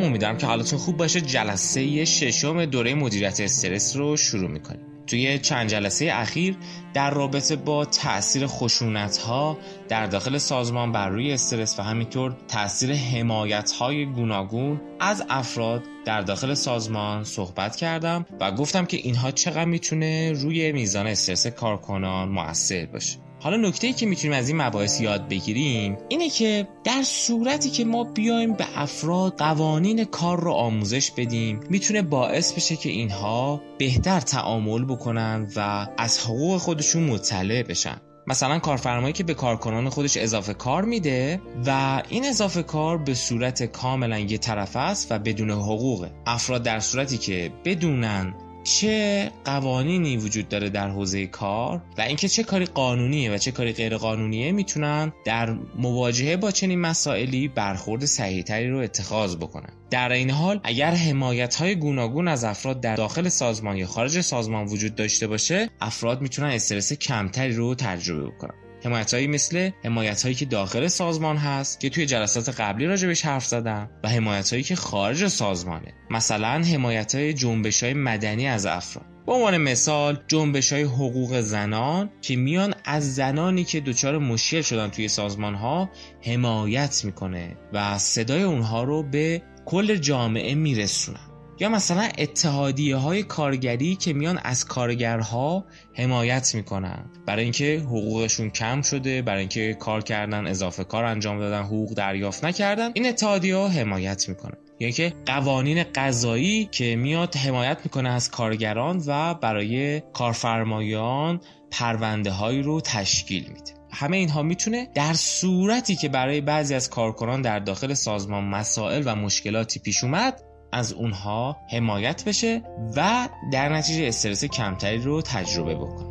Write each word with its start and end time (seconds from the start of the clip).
سلام 0.00 0.10
امیدوارم 0.10 0.38
که 0.38 0.46
حالتون 0.46 0.78
خوب 0.78 0.96
باشه. 0.96 1.20
جلسه 1.20 2.04
ششم 2.04 2.64
دوره 2.64 2.94
مدیریت 2.94 3.40
استرس 3.40 3.96
رو 3.96 4.16
شروع 4.16 4.50
می‌کنیم. 4.50 4.80
توی 5.06 5.38
چند 5.38 5.68
جلسه 5.68 6.10
اخیر 6.12 6.56
در 6.94 7.10
رابطه 7.10 7.56
با 7.56 7.84
تاثیر 7.84 8.46
خشونت 8.46 9.16
ها 9.16 9.58
در 9.88 10.06
داخل 10.06 10.38
سازمان 10.38 10.92
بر 10.92 11.08
روی 11.08 11.32
استرس 11.32 11.78
و 11.78 11.82
همینطور 11.82 12.36
تاثیر 12.48 12.92
حمایت 12.92 13.70
های 13.70 14.06
گوناگون 14.06 14.80
از 15.00 15.24
افراد 15.28 15.82
در 16.04 16.20
داخل 16.20 16.54
سازمان 16.54 17.24
صحبت 17.24 17.76
کردم 17.76 18.26
و 18.40 18.52
گفتم 18.52 18.86
که 18.86 18.96
اینها 18.96 19.30
چقدر 19.30 19.64
می‌تونه 19.64 20.32
روی 20.32 20.72
میزان 20.72 21.06
استرس 21.06 21.46
کارکنان 21.46 22.28
موثر 22.28 22.86
باشه. 22.86 23.29
حالا 23.42 23.56
نکته 23.56 23.86
ای 23.86 23.92
که 23.92 24.06
می‌تونیم 24.06 24.36
از 24.38 24.48
این 24.48 24.62
مباحث 24.62 25.00
یاد 25.00 25.28
بگیریم 25.28 25.98
اینه 26.08 26.30
که 26.30 26.68
در 26.84 27.02
صورتی 27.02 27.70
که 27.70 27.84
ما 27.84 28.04
بیایم 28.04 28.52
به 28.52 28.66
افراد 28.76 29.38
قوانین 29.38 30.04
کار 30.04 30.40
رو 30.40 30.52
آموزش 30.52 31.10
بدیم 31.10 31.60
می‌تونه 31.70 32.02
باعث 32.02 32.52
بشه 32.52 32.76
که 32.76 32.88
اینها 32.88 33.62
بهتر 33.78 34.20
تعامل 34.20 34.84
بکنن 34.84 35.48
و 35.56 35.86
از 35.98 36.18
حقوق 36.18 36.56
خودشون 36.56 37.02
مطلع 37.02 37.62
بشن. 37.62 38.00
مثلا 38.26 38.58
کارفرمایی 38.58 39.12
که 39.12 39.24
به 39.24 39.34
کارکنان 39.34 39.88
خودش 39.88 40.16
اضافه 40.16 40.54
کار 40.54 40.84
میده 40.84 41.40
و 41.66 42.02
این 42.08 42.24
اضافه 42.24 42.62
کار 42.62 42.98
به 42.98 43.14
صورت 43.14 43.62
کاملا 43.62 44.18
یه 44.18 44.38
طرف 44.38 44.76
است 44.76 45.12
و 45.12 45.18
بدون 45.18 45.50
حقوقه 45.50 46.10
افراد 46.26 46.62
در 46.62 46.80
صورتی 46.80 47.18
که 47.18 47.52
بدونن 47.64 48.34
چه 48.64 49.30
قوانینی 49.44 50.16
وجود 50.16 50.48
داره 50.48 50.70
در 50.70 50.88
حوزه 50.88 51.26
کار 51.26 51.82
و 51.98 52.00
اینکه 52.00 52.28
چه 52.28 52.42
کاری 52.42 52.64
قانونیه 52.64 53.34
و 53.34 53.38
چه 53.38 53.52
کاری 53.52 53.72
غیر 53.72 53.96
قانونیه 53.96 54.52
می‌تونن 54.52 55.12
در 55.24 55.56
مواجهه 55.78 56.36
با 56.36 56.50
چنین 56.50 56.80
مسائلی 56.80 57.48
برخورد 57.48 58.04
صحیحتری 58.04 58.70
رو 58.70 58.78
اتخاذ 58.78 59.36
بکنن. 59.36 59.72
در 59.90 60.12
این 60.12 60.30
حال 60.30 60.60
اگر 60.64 60.90
حمایت 60.90 61.54
های 61.54 61.74
گوناگون 61.74 62.28
از 62.28 62.44
افراد 62.44 62.80
در 62.80 62.96
داخل 62.96 63.28
سازمان 63.28 63.76
یا 63.76 63.86
خارج 63.86 64.20
سازمان 64.20 64.66
وجود 64.66 64.94
داشته 64.94 65.26
باشه 65.26 65.70
افراد 65.80 66.20
می‌تونن 66.20 66.48
استرس 66.48 66.92
کمتری 66.92 67.52
رو 67.52 67.74
تجربه 67.74 68.26
بکنن. 68.26 68.54
حمایت 68.84 69.14
هایی 69.14 69.26
مثل 69.26 69.70
حمایت 69.84 70.22
هایی 70.22 70.34
که 70.34 70.44
داخل 70.44 70.86
سازمان 70.86 71.36
هست 71.36 71.80
که 71.80 71.90
توی 71.90 72.06
جلسات 72.06 72.60
قبلی 72.60 72.86
راجبش 72.86 73.24
حرف 73.24 73.46
زدم 73.46 73.90
و 74.04 74.08
حمایت 74.08 74.50
هایی 74.50 74.62
که 74.62 74.76
خارج 74.76 75.26
سازمانه. 75.26 75.94
مثلا 76.10 76.64
حمایت 76.64 77.14
های 77.14 77.32
جنبش 77.32 77.82
های 77.82 77.94
مدنی 77.94 78.46
از 78.46 78.66
افراد. 78.66 79.06
به 79.26 79.32
عنوان 79.32 79.56
مثال 79.56 80.18
جنبش 80.28 80.72
های 80.72 80.82
حقوق 80.82 81.40
زنان 81.40 82.10
که 82.22 82.36
میان 82.36 82.74
از 82.84 83.14
زنانی 83.14 83.64
که 83.64 83.80
دچار 83.80 84.18
مشکل 84.18 84.62
شدن 84.62 84.88
توی 84.88 85.08
سازمان 85.08 85.54
ها 85.54 85.90
حمایت 86.22 87.04
می‌کنه 87.04 87.56
و 87.72 87.98
صدای 87.98 88.42
اونها 88.42 88.82
رو 88.82 89.02
به 89.02 89.42
کل 89.64 89.96
جامعه 89.96 90.54
میرسونن. 90.54 91.29
یا 91.60 91.68
مثلا 91.68 92.08
اتحادیه 92.18 92.96
های 92.96 93.22
کارگری 93.22 93.96
که 93.96 94.12
میان 94.12 94.38
از 94.44 94.64
کارگرها 94.64 95.64
حمایت 95.94 96.54
می‌کنن. 96.54 97.04
برای 97.26 97.42
اینکه 97.42 97.82
حقوقشون 97.86 98.50
کم 98.50 98.82
شده 98.82 99.22
برای 99.22 99.40
اینکه 99.40 99.74
کار 99.74 100.02
کردن 100.02 100.46
اضافه 100.46 100.84
کار 100.84 101.04
انجام 101.04 101.38
دادن 101.38 101.62
حقوق 101.62 101.94
دریافت 101.94 102.44
نکردن 102.44 102.90
این 102.94 103.08
اتحادیه 103.08 103.56
ها 103.56 103.68
حمایت 103.68 104.28
می‌کنن. 104.28 104.56
یعنی 104.80 104.92
که 104.92 105.12
قوانین 105.26 105.84
قضایی 105.94 106.64
که 106.64 106.96
میاد 106.96 107.36
حمایت 107.36 107.78
می‌کنه 107.84 108.08
از 108.08 108.30
کارگران 108.30 109.02
و 109.06 109.34
برای 109.34 110.02
کارفرمایان 110.12 111.40
پرونده 111.70 112.30
هایی 112.30 112.62
رو 112.62 112.80
تشکیل 112.80 113.42
میده. 113.48 113.74
همه 113.92 114.16
اینها 114.16 114.42
می‌تونه 114.42 114.88
در 114.94 115.14
صورتی 115.14 115.96
که 115.96 116.08
برای 116.08 116.40
بعضی 116.40 116.74
از 116.74 116.90
کارکنان 116.90 117.42
در 117.42 117.58
داخل 117.58 117.94
سازمان 117.94 118.44
مسائل 118.44 119.02
و 119.06 119.14
مشکلاتی 119.14 119.80
پیش 119.80 120.04
اومد 120.04 120.42
از 120.72 120.92
اونها 120.92 121.56
حمایت 121.70 122.24
بشه 122.24 122.62
و 122.96 123.28
در 123.52 123.68
نتیجه 123.68 124.08
استرس 124.08 124.44
کمتری 124.44 124.98
رو 124.98 125.22
تجربه 125.22 125.74
بکنه. 125.74 126.09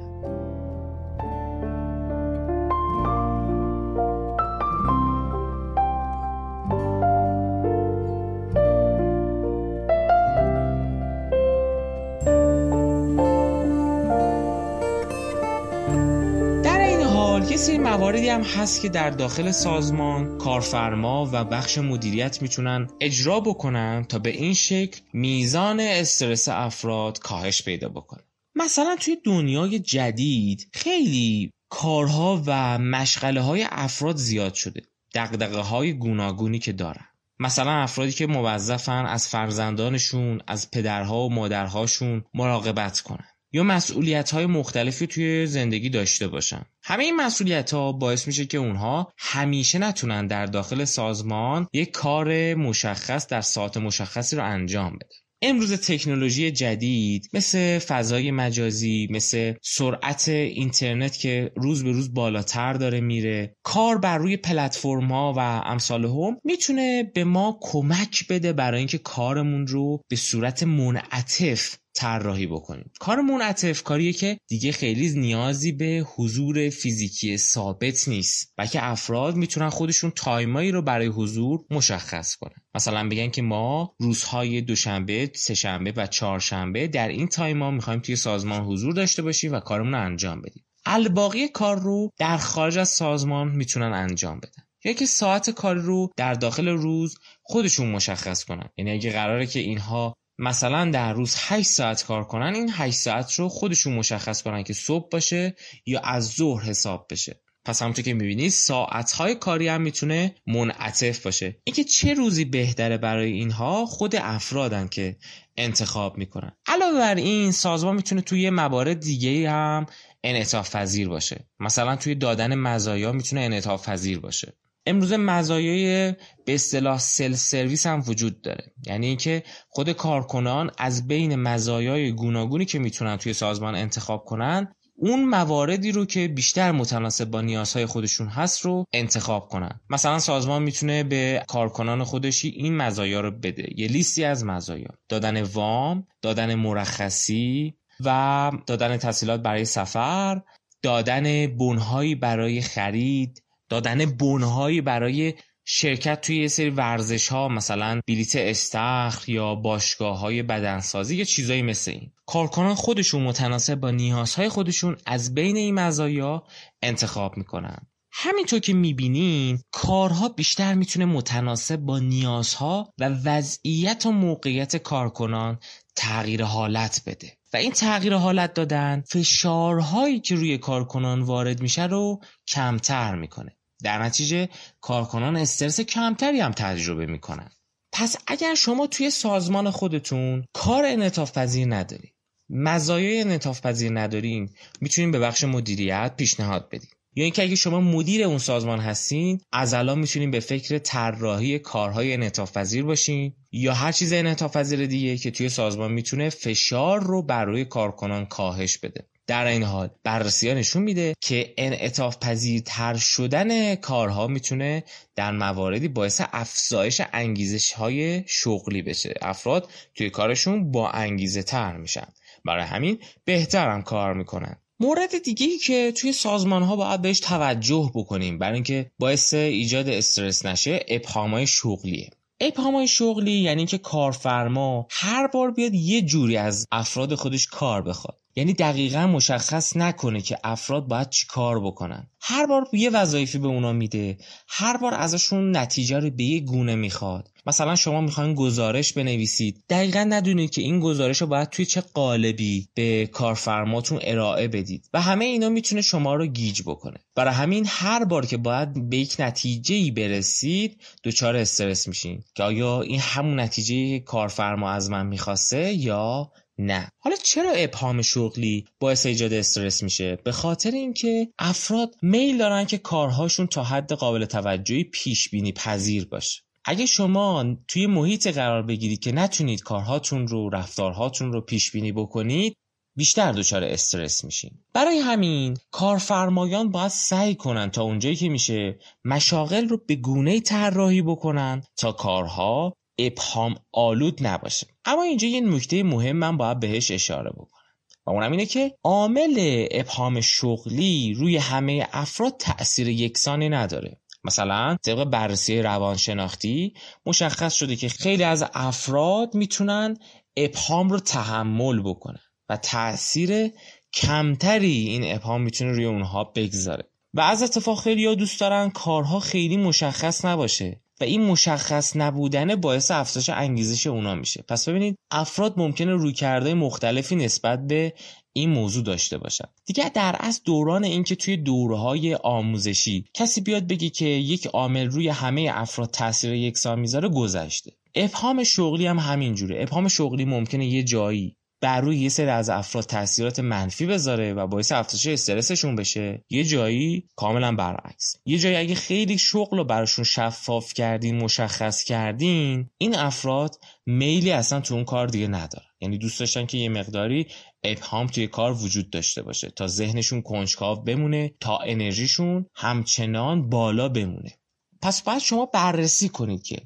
مواردی 18.10 18.30
هم 18.30 18.42
هست 18.42 18.82
که 18.82 18.90
در 18.90 19.10
داخل 19.10 19.52
سازمان 19.52 20.38
کارفرما 20.38 21.30
و 21.34 21.44
بخش 21.44 21.78
مدیریت 21.78 22.42
می‌تونن 22.42 22.88
اجرا 23.00 23.40
بکنن 23.40 24.06
تا 24.10 24.20
به 24.20 24.30
این 24.30 24.54
شکل 24.54 25.02
میزان 25.14 25.80
استرس 25.80 26.48
افراد 26.48 27.20
کاهش 27.20 27.64
پیدا 27.64 27.90
بکنه. 27.90 28.24
مثلا 28.56 28.96
توی 29.00 29.18
دنیای 29.24 29.80
جدید 29.80 30.68
خیلی 30.74 31.52
کارها 31.70 32.44
و 32.46 32.78
مشغله 32.78 33.42
های 33.42 33.66
افراد 33.70 34.16
زیاد 34.16 34.54
شده. 34.54 34.82
دقدقه 35.16 35.60
های 35.60 35.94
گوناگونی 35.94 36.60
که 36.60 36.72
دارن. 36.72 37.06
مثلا 37.40 37.72
افرادی 37.72 38.12
که 38.12 38.28
موظفن 38.28 39.06
از 39.06 39.28
فرزندانشون 39.28 40.42
از 40.48 40.72
پدرها 40.72 41.20
و 41.20 41.34
مادرهاشون 41.34 42.24
مراقبت 42.34 43.00
کنن. 43.00 43.28
یا 43.52 43.64
مسئولیت 43.64 44.30
های 44.30 44.46
مختلفی 44.46 45.08
توی 45.08 45.48
زندگی 45.48 45.90
داشته 45.90 46.28
باشن. 46.28 46.66
همه 46.84 47.04
این 47.04 47.16
مسئولیت 47.16 47.74
ها 47.74 47.92
باعث 47.92 48.28
میشه 48.28 48.46
که 48.46 48.58
اونها 48.58 49.14
همیشه 49.18 49.80
نتونن 49.80 50.28
در 50.28 50.46
داخل 50.46 50.86
سازمان 50.86 51.68
یک 51.74 51.92
کار 51.92 52.56
مشخص 52.56 53.28
در 53.28 53.42
ساعت 53.42 53.78
مشخصی 53.78 54.36
رو 54.36 54.46
انجام 54.46 54.96
بدن 54.96 55.20
امروز 55.42 55.74
تکنولوژی 55.74 56.52
جدید 56.52 57.30
مثل 57.34 57.80
فضای 57.80 58.32
مجازی 58.32 59.08
مثل 59.12 59.54
سرعت 59.62 60.30
اینترنت 60.30 61.18
که 61.18 61.52
روز 61.56 61.84
به 61.84 61.92
روز 61.92 62.14
بالاتر 62.14 62.74
داره 62.74 63.02
میره 63.02 63.56
کار 63.64 63.98
بر 63.98 64.18
روی 64.18 64.38
پلتفرم 64.38 65.12
و 65.12 65.40
امثال 65.40 66.06
هم 66.06 66.38
می‌تونه 66.44 67.04
به 67.04 67.24
ما 67.24 67.60
کمک 67.62 68.28
بده 68.28 68.54
برای 68.54 68.78
اینکه 68.78 68.98
کارمون 68.98 69.68
رو 69.68 70.02
به 70.10 70.16
صورت 70.16 70.64
منعطف 70.64 71.78
طراحی 71.96 72.48
بکنیم. 72.48 72.92
کار 73.00 73.22
منعطف 73.22 73.84
کاریه 73.84 74.14
که 74.14 74.38
دیگه 74.48 74.72
خیلی 74.72 75.20
نیازی 75.20 75.72
به 75.72 76.06
حضور 76.16 76.70
فیزیکی 76.70 77.38
ثابت 77.38 78.08
نیست. 78.08 78.54
بلکه 78.58 78.84
افراد 78.84 79.36
می‌تونن 79.36 79.70
خودشون 79.70 80.12
time 80.16 80.53
ایی 80.53 80.72
رو 80.72 80.82
برای 80.82 81.08
حضور 81.08 81.60
مشخص 81.72 82.36
کنن. 82.36 82.62
مثلا 82.76 83.10
بگن 83.10 83.30
که 83.30 83.42
ما 83.42 83.96
روزهای 84.00 84.62
دوشنبه، 84.62 85.32
سهشنبه 85.36 85.94
و 85.96 86.08
چهارشنبه 86.08 86.88
در 86.88 87.08
این 87.08 87.28
time 87.28 87.63
ا 87.63 87.72
می‌خوایم 87.72 88.00
توی 88.00 88.16
سازمان 88.16 88.62
حضور 88.62 88.94
داشته 88.94 89.22
باشیم 89.22 89.54
و 89.54 89.60
کارمون 89.60 89.94
رو 89.94 90.06
انجام 90.06 90.42
بدیم. 90.42 90.66
الباقی 90.86 91.48
کار 91.48 91.80
رو 91.80 92.10
در 92.18 92.38
خارج 92.38 92.78
از 92.78 92.90
سازمان 92.90 93.48
می‌تونن 93.48 93.94
انجام 93.94 94.38
بدن. 94.38 94.64
یا 94.84 94.94
که 94.94 95.06
ساعت 95.06 95.50
کار 95.50 95.76
رو 95.76 96.10
در 96.18 96.34
داخل 96.34 96.68
روز 96.68 97.18
خودشون 97.42 97.92
مشخص 97.92 98.44
کنن. 98.44 98.70
یعنی 98.78 98.92
اگه 98.92 99.12
قراره 99.12 99.46
که 99.46 99.60
اینها 99.60 100.14
مثلا 100.40 100.92
در 100.92 101.14
روز 101.14 101.36
8 101.38 101.70
ساعت 101.70 102.04
کار 102.04 102.24
کنن 102.24 102.56
این 102.56 102.70
8 102.74 102.98
ساعت 102.98 103.34
رو 103.34 103.50
خودشون 103.50 103.94
مشخص 103.94 104.42
کنن 104.42 104.64
که 104.64 104.74
صبح 104.74 105.10
باشه 105.10 105.56
یا 105.86 106.00
از 106.00 106.28
ظهر 106.28 106.64
حساب 106.64 107.08
بشه. 107.10 107.42
پس 107.66 107.82
همونطور 107.82 108.06
که 108.06 108.14
می‌بینید 108.14 108.52
ساعتهای 108.52 109.36
کاری 109.36 109.68
هم 109.68 109.82
می‌تونه 109.82 110.36
منعطف 110.48 111.24
باشه. 111.26 111.58
اینکه 111.64 111.84
چه 111.84 112.14
روزی 112.14 112.46
بهتره 112.46 112.98
برای 112.98 113.32
اینها 113.32 113.86
خود 113.86 114.16
افرادن 114.16 114.88
که 114.88 115.18
انتخاب 115.58 116.18
می‌کنن. 116.18 116.52
علاوه 116.68 116.98
بر 116.98 117.16
این 117.16 117.52
سازمان 117.52 117.96
می‌تونه 117.96 118.22
توی 118.22 118.50
موارد 118.50 119.00
دیگه 119.00 119.52
هم 119.52 119.86
انعطاف 120.24 120.76
پذیر 120.76 121.10
باشه. 121.10 121.48
مثلا 121.60 121.96
توی 121.96 122.16
دادن 122.16 122.56
مزایا 122.56 123.12
می‌تونه 123.12 123.42
انعطاف 123.42 123.90
پذیر 123.90 124.20
باشه. 124.20 124.54
امروز 124.86 125.14
مزایای 125.14 126.14
به 126.46 126.54
اصطلاح 126.54 127.00
سل 127.00 127.34
سرویس 127.34 127.86
هم 127.86 128.04
وجود 128.08 128.42
داره. 128.42 128.74
یعنی 128.88 129.08
اینکه 129.08 129.44
خود 129.70 129.92
کارکنان 129.92 130.72
از 130.78 131.08
بین 131.08 131.36
مزایای 131.36 132.12
گوناگونی 132.12 132.66
که 132.66 132.80
می‌تونن 132.80 133.18
توی 133.18 133.34
سازمان 133.34 133.76
انتخاب 133.76 134.26
کنن 134.26 134.74
اون 135.02 135.26
مواردی 135.26 135.92
رو 135.92 136.06
که 136.06 136.28
بیشتر 136.28 136.72
متناسب 136.72 137.26
با 137.26 137.42
نیازهای 137.42 137.86
خودشون 137.86 138.28
هست 138.28 138.66
رو 138.66 138.86
انتخاب 138.94 139.48
کنن. 139.48 139.80
مثلا 139.90 140.20
سازمان 140.20 140.64
می‌تونه 140.64 141.04
به 141.04 141.44
کارکنان 141.48 142.04
خودشی 142.04 142.50
این 142.50 142.78
مزایا 142.78 143.22
رو 143.22 143.32
بده. 143.32 143.68
یه 143.78 143.88
لیستی 143.88 144.24
از 144.24 144.46
مزایا. 144.46 144.90
دادن 145.10 145.42
وام 145.42 146.08
دادن 146.22 146.56
مرخصی 146.56 147.74
و 148.06 148.52
دادن 148.68 148.98
تسهیلات 148.98 149.42
برای 149.42 149.66
سفر 149.66 150.42
دادن 150.82 151.48
بنهایی 151.48 152.16
برای 152.16 152.62
خرید 152.62 153.44
دادن 153.70 154.06
بنهایی 154.06 154.82
برای 154.82 155.34
شرکت 155.66 156.22
توی 156.22 156.42
یه 156.42 156.48
سری 156.48 156.70
ورزش 156.70 157.28
ها 157.28 157.48
مثلا 157.48 158.02
بلیت 158.08 158.36
استخر 158.36 159.30
یا 159.30 159.56
باشگاه 159.56 160.20
های 160.20 160.44
بدنسازی 160.44 161.16
یا 161.16 161.24
چیزایی 161.24 161.62
مثل 161.62 161.92
این. 161.92 162.12
کارکنان 162.26 162.76
خودشون 162.76 163.24
متناسب 163.24 163.76
با 163.76 163.92
نیازهای 163.92 164.50
خودشون 164.50 164.98
از 165.06 165.34
بین 165.34 165.58
این 165.58 165.76
مزایا 165.76 166.44
انتخاب 166.82 167.38
می‌کنن. 167.38 167.78
همینطور 168.12 168.60
که 168.60 168.74
می‌بینین 168.74 169.60
کارها 169.72 170.30
بیشتر 170.30 170.74
می‌تونه 170.74 171.06
متناسب 171.06 171.76
با 171.76 172.00
نیازها 172.00 172.94
و 173.00 173.10
وضعیت 173.10 174.06
و 174.06 174.12
موقعیت 174.12 174.78
کارکنان 174.78 175.60
تغییر 175.96 176.44
حالت 176.44 177.02
بده. 177.06 177.38
و 177.54 177.58
این 177.58 177.72
تغییر 177.72 178.16
حالت 178.16 178.54
دادن 178.54 179.04
فشارهایی 179.08 180.20
که 180.20 180.36
روی 180.36 180.58
کارکنان 180.58 181.22
وارد 181.22 181.62
میشه 181.62 181.86
رو 181.86 182.20
کمتر 182.48 183.16
می‌کنه. 183.16 183.59
در 183.84 184.04
نتیجه 184.04 184.50
کارکنان 184.82 185.38
استرس 185.38 185.82
کمتری 185.82 186.40
هم 186.40 186.52
تجربه 186.52 187.06
می‌کنن. 187.06 187.50
پس 187.92 188.16
اگر 188.28 188.56
شما 188.56 188.88
توی 188.88 189.10
سازمان 189.10 189.70
خودتون 189.70 190.46
کار 190.54 190.86
انعطاف 190.86 191.38
پذیر 191.38 191.76
ندارید 191.76 192.14
مزایای 192.50 193.22
انعطاف 193.22 193.62
پذیر 193.62 194.00
ندارین 194.00 194.50
می‌تونین 194.82 195.12
به 195.12 195.20
بخش 195.20 195.44
مدیریت 195.44 196.14
پیشنهاد 196.18 196.70
بدین. 196.72 196.90
یا 197.16 197.24
اینکه 197.24 197.44
اگه 197.44 197.56
شما 197.56 197.80
مدیر 197.80 198.24
اون 198.24 198.38
سازمان 198.38 198.80
هستین 198.80 199.42
از 199.52 199.74
الان 199.74 200.00
می‌تونین 200.00 200.32
به 200.32 200.40
فکر 200.40 200.78
طراحی 200.78 201.60
کارهای 201.60 202.14
انعطاف 202.14 202.58
پذیر 202.58 202.84
باشین 202.84 203.34
یا 203.52 203.74
هر 203.74 203.92
چیز 203.92 204.14
انعطاف 204.14 204.58
پذیر 204.58 204.86
دیگه 204.86 205.18
که 205.18 205.32
توی 205.32 205.50
سازمان 205.50 205.92
می‌تونه 205.92 206.30
فشار 206.30 207.04
رو 207.04 207.22
بر 207.22 207.46
روی 207.46 207.66
کارکنان 207.66 208.26
کاهش 208.26 208.78
بده. 208.78 209.10
در 209.30 209.46
این 209.46 209.64
حال 209.64 209.90
بررسی 210.04 210.50
ها 210.50 210.56
نشون 210.56 210.84
میده 210.84 211.14
که 211.22 211.54
انعطاف 211.58 212.18
پذیرتر 212.18 212.96
شدن 212.96 213.76
کارها 213.76 214.28
می‌تونه 214.28 214.84
در 215.16 215.32
مواردی 215.32 215.88
باعث 215.88 216.22
افزایش 216.34 217.02
انگیزش 217.14 217.72
های 217.72 218.24
شغلی 218.28 218.82
بشه. 218.82 219.14
افراد 219.22 219.70
توی 219.96 220.10
کارشون 220.10 220.72
با 220.72 220.90
انگیزه 220.90 221.44
تر 221.44 221.78
میشن. 221.78 222.08
برای 222.46 222.64
همین 222.64 223.00
بهتر 223.26 223.70
هم 223.70 223.82
کار 223.82 224.14
می‌کنن. 224.14 224.56
مورد 224.80 225.24
دیگه 225.24 225.48
ای 225.48 225.58
که 225.58 225.92
توی 225.92 226.14
سازمان 226.14 226.64
ها 226.64 226.76
باید 226.76 227.02
بهش 227.02 227.20
توجه 227.20 227.92
بکنیم 227.96 228.38
برای 228.38 228.54
اینکه 228.54 228.92
باعث 229.00 229.34
ایجاد 229.34 229.90
استرس 229.90 230.46
نشه 230.46 230.86
ابهامای 230.88 231.48
شغلیه. 231.48 232.10
ابهامای 232.40 232.88
شغلی 232.88 233.32
یعنی 233.32 233.66
که 233.66 233.78
کارفرما 233.78 234.88
هر 234.90 235.28
بار 235.28 235.52
بیاد 235.52 235.74
یه 235.74 236.02
جوری 236.02 236.38
از 236.38 236.68
افراد 236.72 237.16
خودش 237.16 237.48
کار 237.48 237.82
بخواد. 237.82 238.20
یعنی 238.36 238.54
دقیقا 238.54 239.08
مشخص 239.08 239.78
نکنه 239.78 240.22
که 240.22 240.38
افراد 240.44 240.88
باید 240.88 241.10
چی 241.10 241.28
کار 241.28 241.60
بکنن. 241.60 242.08
هر 242.22 242.46
بار 242.46 242.68
یه 242.74 242.90
وظایفی 242.90 243.38
به 243.38 243.48
اونا 243.48 243.74
میده 243.74 244.18
هر 244.48 244.78
بار 244.78 244.94
ازشون 244.94 245.58
نتیجه 245.58 246.00
رو 246.00 246.10
به 246.10 246.24
یه 246.24 246.40
گونه 246.40 246.76
می‌خواد. 246.76 247.32
مثلا 247.46 247.76
شما 247.76 248.02
می‌خواین 248.02 248.36
گزارش 248.36 248.94
بنویسید. 248.94 249.64
دقیقا 249.70 250.04
ندونید 250.10 250.50
که 250.50 250.62
این 250.62 250.80
گزارش 250.80 251.22
رو 251.22 251.28
باید 251.28 251.50
توی 251.50 251.66
چه 251.66 251.82
قالبی 251.82 252.68
به 252.74 253.08
کارفرماتون 253.08 254.00
ارائه 254.04 254.48
بدید. 254.48 254.90
و 254.94 255.02
همه 255.02 255.26
اینا 255.26 255.50
می‌تونه 255.50 255.82
شما 255.82 256.16
رو 256.16 256.26
گیج 256.26 256.62
بکنه. 256.62 256.98
برای 257.16 257.34
همین 257.34 257.66
هر 257.68 258.04
بار 258.04 258.26
که 258.26 258.38
باید 258.38 258.90
به 258.90 258.98
یک 258.98 259.16
نتیجه 259.20 259.76
ای 259.76 259.92
برسید 259.92 260.82
دچار 261.04 261.36
استرس 261.36 261.88
میشین. 261.88 262.24
که 262.36 262.44
آیا 262.44 262.82
این 262.82 263.00
همون 263.00 263.40
نتیجه 263.40 264.00
کارفرما 264.00 264.72
از 264.72 264.90
من 264.90 265.08
می‌خواسته 265.08 265.74
یا 265.74 266.32
نه. 266.60 266.90
حالا 267.00 267.16
چرا 267.24 267.52
ابهام 267.52 268.02
شغلی 268.02 268.66
باعث 268.80 269.06
ایجاد 269.06 269.34
استرس 269.34 269.84
میشه؟ 269.84 270.16
به 270.16 270.32
خاطر 270.32 270.72
اینکه 270.72 271.28
افراد 271.40 271.96
میل 272.02 272.38
دارن 272.38 272.66
که 272.66 272.78
کارهاشون 272.78 273.48
تا 273.48 273.64
حد 273.64 273.94
قابل 273.94 274.26
توجهی 274.26 274.84
پیش 274.84 275.30
بینی 275.30 275.52
پذیر 275.52 276.06
باشه. 276.06 276.42
اگه 276.66 276.86
شما 276.86 277.56
توی 277.68 277.88
محیط 277.88 278.28
قرار 278.28 278.62
بگیرید 278.62 279.00
که 279.00 279.12
نتونید 279.12 279.64
کارهاتون 279.64 280.28
رو 280.28 280.50
رفتارهاتون 280.50 281.34
رو 281.34 281.42
پیش 281.42 281.72
بینی 281.72 281.92
بکنید 281.92 282.56
بیشتر 282.96 283.32
دچار 283.32 283.64
استرس 283.64 284.24
میشین. 284.24 284.52
برای 284.74 284.98
همین 284.98 285.58
کارفرمایان 285.72 286.72
باید 286.72 286.88
سعی 286.88 287.36
کنن 287.36 287.72
تا 287.72 287.84
اونجایی 287.84 288.16
که 288.16 288.30
میشه 288.30 288.80
مشاغل 289.06 289.68
رو 289.68 289.78
به 289.88 289.96
گونه 289.96 290.40
طراحی 290.40 291.02
بکنن 291.02 291.64
تا 291.78 291.92
کارها 291.92 292.74
ابهام 293.00 293.56
آلود 293.72 294.28
نباشه. 294.28 294.68
اما 294.90 295.04
اینجا 295.04 295.28
یه 295.28 295.42
نکته 295.42 295.84
مهم 295.84 296.16
من 296.16 296.38
باید 296.38 296.60
بهش 296.60 296.92
اشاره 296.92 297.30
بکنم 297.30 297.64
و 298.06 298.10
اونم 298.10 298.32
اینه 298.32 298.46
که 298.46 298.76
عامل 298.84 299.68
ابهام 299.72 300.22
شغلی 300.22 301.14
روی 301.14 301.38
همه 301.38 301.88
افراد 301.92 302.36
تأثیر 302.40 302.88
یکسانی 302.88 303.50
نداره. 303.50 303.98
مثلا 304.24 304.78
طبق 304.86 305.04
بررسی 305.04 305.62
روانشناختی 305.62 306.74
مشخص 307.06 307.54
شده 307.54 307.76
که 307.76 307.90
خیلی 307.90 308.24
از 308.24 308.46
افراد 308.54 309.36
می‌تونن 309.36 309.98
ابهام 310.38 310.90
رو 310.90 311.00
تحمل 311.00 311.82
بکنن 311.82 312.20
و 312.50 312.58
تاثیر 312.58 313.52
کمتری 313.94 314.88
این 314.88 315.16
ابهام 315.16 315.42
می‌تونه 315.42 315.72
روی 315.72 315.86
اونها 315.86 316.24
بگذاره. 316.24 316.90
و 317.14 317.22
از 317.22 317.44
اتفاق 317.44 317.80
خیلی 317.80 318.16
دوست 318.16 318.40
دارن 318.40 318.70
کارها 318.70 319.20
خیلی 319.20 319.58
مشخص 319.58 320.26
نباشه. 320.26 320.82
و 321.02 321.04
این 321.04 321.22
مشخص 321.22 321.96
نبودن 321.96 322.56
باعث 322.56 322.92
افزایش 322.92 323.30
انگیزش 323.30 323.88
اونا 323.88 324.16
میشه. 324.16 324.44
پس 324.48 324.70
ببینید 324.70 324.96
افراد 325.12 325.54
ممکنه 325.58 325.92
رویکردهای 325.94 326.54
مختلفی 326.54 327.16
نسبت 327.16 327.68
به 327.68 327.94
این 328.34 328.50
موضوع 328.50 328.84
داشته 328.84 329.18
باشن. 329.18 329.46
دیگه 329.66 329.90
در 329.90 330.16
از 330.20 330.44
دوران 330.44 330.84
اینکه 330.84 331.16
توی 331.16 331.38
دورهای 331.38 332.16
آموزشی 332.16 333.06
کسی 333.14 333.42
بیاد 333.42 333.68
بگه 333.68 333.90
که 333.90 334.06
یک 334.06 334.48
عامل 334.48 334.90
روی 334.90 335.08
همه 335.08 335.50
افراد 335.54 335.92
تاثیر 335.92 336.34
یکسان 336.34 336.80
می‌ذاره 336.80 337.10
گذشته. 337.10 337.72
ابهام 337.96 338.44
شغلی 338.44 338.88
هم 338.88 339.00
همینجوره. 339.00 339.62
ابهام 339.62 339.88
شغلی 339.88 340.26
ممکنه 340.26 340.66
یه 340.66 340.84
جایی 340.84 341.36
بر 341.62 341.82
روی 341.82 341.98
یه 341.98 342.10
سری 342.10 342.30
از 342.30 342.50
افراد 342.50 342.84
تاثیرات 342.84 343.40
منفی 343.40 343.86
بذاره 343.86 344.34
و 344.34 344.48
باعث 344.48 344.72
افزایش 344.72 345.08
استرسشون 345.08 345.76
بشه. 345.76 346.26
یه 346.30 346.44
جایی 346.44 347.10
کاملا 347.16 347.56
برعکس. 347.56 348.16
یه 348.26 348.38
جایی 348.38 348.56
اگه 348.56 348.76
خیلی 348.76 349.18
شغل 349.18 349.58
رو 349.58 349.64
براشون 349.64 350.06
شفاف 350.06 350.74
کردین 350.74 351.18
مشخص 351.18 351.84
کردین 351.84 352.70
این 352.78 352.96
افراد 352.96 353.56
میلی 353.86 354.32
اصلا 354.32 354.60
تو 354.60 354.76
اون 354.76 354.86
کار 354.86 355.08
دیگه 355.08 355.28
نداره 355.28 355.66
یعنی 355.82 355.98
دوست 355.98 356.20
داشتن 356.20 356.46
که 356.46 356.58
یه 356.58 356.70
مقداری 356.70 357.28
ابهام 357.64 358.08
توی 358.08 358.28
کار 358.28 358.54
وجود 358.54 358.90
داشته 358.90 359.22
باشه 359.22 359.50
تا 359.50 359.68
ذهنشون 359.68 360.22
کنجکاو 360.22 360.82
بمونه 360.84 361.34
تا 361.40 361.58
انرژیشون 361.58 362.46
همچنان 362.56 363.50
بالا 363.50 363.90
بمونه. 363.90 364.34
پس 364.82 365.02
باید 365.02 365.20
شما 365.20 365.46
بررسی 365.46 366.10
کنید 366.10 366.44
که 366.44 366.58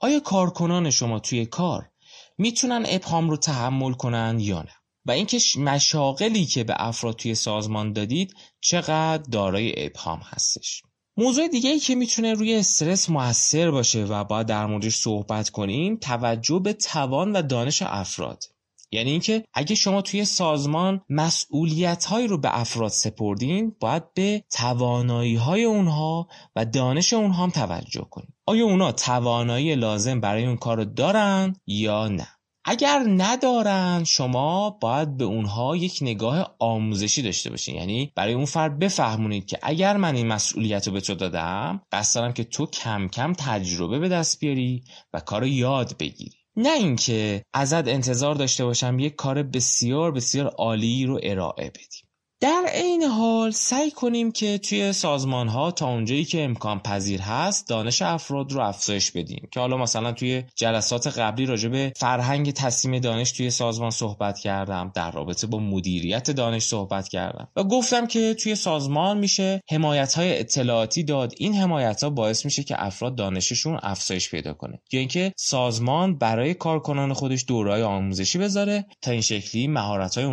آیا 0.00 0.20
کارکنان 0.20 0.90
شما 0.90 1.18
توی 1.18 1.46
کار 1.46 1.90
می‌تونن 2.38 2.84
ابهام 2.88 3.30
رو 3.30 3.36
تحمل 3.36 3.92
کنن 3.92 4.36
یا 4.40 4.62
نه؟ 4.62 4.72
و 5.06 5.10
اینکه 5.10 5.40
مشاغلی 5.58 6.46
که 6.46 6.64
به 6.64 6.74
افراد 6.76 7.16
توی 7.16 7.34
سازمان 7.34 7.92
دادید 7.92 8.34
چقدر 8.60 9.22
دارای 9.30 9.86
ابهام 9.86 10.20
هستش. 10.24 10.82
موضوع 11.16 11.48
دیگه 11.48 11.70
ای 11.70 11.78
که 11.78 11.94
می‌تونه 11.94 12.34
روی 12.34 12.54
استرس 12.54 13.10
موثر 13.10 13.70
باشه 13.70 14.04
و 14.04 14.24
باید 14.24 14.46
در 14.46 14.66
موردش 14.66 14.96
صحبت 14.96 15.50
کنیم 15.50 15.96
توجه 15.96 16.58
به 16.58 16.72
توان 16.72 17.32
و 17.32 17.42
دانش 17.42 17.82
افراد. 17.82 18.44
یعنی 18.90 19.10
اینکه 19.10 19.44
اگه 19.54 19.74
شما 19.74 20.02
توی 20.02 20.24
سازمان 20.24 21.00
مسئولیت 21.08 22.04
هایی 22.04 22.26
رو 22.26 22.38
به 22.38 22.60
افراد 22.60 22.90
سپردین 22.90 23.76
باید 23.80 24.14
به 24.14 24.44
توانایی 24.50 25.36
های 25.36 25.64
اونها 25.64 26.28
و 26.56 26.64
دانش 26.64 27.12
اونها 27.12 27.42
هم 27.42 27.50
توجه 27.50 28.06
کنید 28.10 28.34
آیا 28.46 28.64
اونا 28.64 28.92
توانایی 28.92 29.74
لازم 29.74 30.20
برای 30.20 30.46
اون 30.46 30.56
کار 30.56 30.76
رو 30.76 30.84
دارن 30.84 31.56
یا 31.66 32.08
نه؟ 32.08 32.28
اگر 32.70 33.04
ندارن 33.08 34.04
شما 34.04 34.70
باید 34.70 35.16
به 35.16 35.24
اونها 35.24 35.76
یک 35.76 35.98
نگاه 36.02 36.56
آموزشی 36.58 37.22
داشته 37.22 37.50
باشین. 37.50 37.74
یعنی 37.74 38.12
برای 38.16 38.34
اون 38.34 38.44
فرد 38.44 38.78
بفهمونید 38.78 39.46
که 39.46 39.58
اگر 39.62 39.96
من 39.96 40.16
این 40.16 40.26
مسئولیت 40.26 40.86
رو 40.86 40.92
به 40.92 41.00
تو 41.00 41.14
دادم 41.14 41.82
قصد 41.92 42.20
دارم 42.20 42.32
که 42.32 42.44
تو 42.44 42.66
کم 42.66 43.08
کم 43.08 43.32
تجربه 43.32 43.98
به 43.98 44.08
دست 44.08 44.40
بیاری 44.40 44.84
و 45.12 45.20
کار 45.20 45.46
یاد 45.46 45.96
بگیری. 45.98 46.37
نه 46.58 46.72
اینکه 46.72 47.44
ازت 47.54 47.88
انتظار 47.88 48.34
داشته 48.34 48.64
باشم 48.64 48.98
یک 48.98 49.16
کار 49.16 49.42
بسیار 49.42 50.12
بسیار 50.12 50.46
عالی 50.46 51.06
رو 51.06 51.20
ارائه 51.22 51.70
بدیم. 51.70 52.07
در 52.40 52.64
عین 52.72 53.02
حال 53.02 53.50
سعی 53.50 53.90
کنیم 53.90 54.32
که 54.32 54.58
توی 54.58 54.92
سازمان 54.92 55.48
ها 55.48 55.70
تا 55.70 55.88
اونجایی 55.88 56.24
که 56.24 56.44
امکان 56.44 56.78
پذیر 56.78 57.20
هست 57.20 57.68
دانش 57.68 58.02
افراد 58.02 58.52
رو 58.52 58.60
افزایش 58.60 59.10
بدیم. 59.10 59.48
که 59.52 59.60
حالا 59.60 59.76
مثلا 59.76 60.12
توی 60.12 60.44
جلسات 60.54 61.06
قبلی 61.06 61.46
راجع 61.46 61.68
به 61.68 61.92
فرهنگ 61.96 62.50
تصمیم 62.50 63.00
دانش 63.00 63.32
توی 63.32 63.50
سازمان 63.50 63.90
صحبت 63.90 64.38
کردم 64.38 64.92
در 64.94 65.10
رابطه 65.10 65.46
با 65.46 65.58
مدیریت 65.58 66.30
دانش 66.30 66.62
صحبت 66.62 67.08
کردم 67.08 67.48
و 67.56 67.64
گفتم 67.64 68.06
که 68.06 68.34
توی 68.34 68.54
سازمان 68.54 69.18
میشه 69.18 69.62
حمایت 69.70 70.14
های 70.14 70.38
اطلاعاتی 70.38 71.02
داد. 71.02 71.34
این 71.36 71.54
حمایت 71.54 72.02
ها 72.02 72.10
باعث 72.10 72.44
میشه 72.44 72.62
که 72.62 72.84
افراد 72.84 73.14
دانششون 73.14 73.78
افزایش 73.82 74.30
پیدا 74.30 74.54
کنه. 74.54 74.80
یا 74.92 75.00
اینکه 75.00 75.32
سازمان 75.36 76.18
برای 76.18 76.54
کارکنان 76.54 77.12
خودش 77.12 77.44
دورهای 77.48 77.82
آموزشی 77.82 78.38
بذاره 78.38 78.86
تا 79.02 79.10
این 79.10 79.20
شکلی 79.20 79.66
مهارت 79.66 80.18
های 80.18 80.24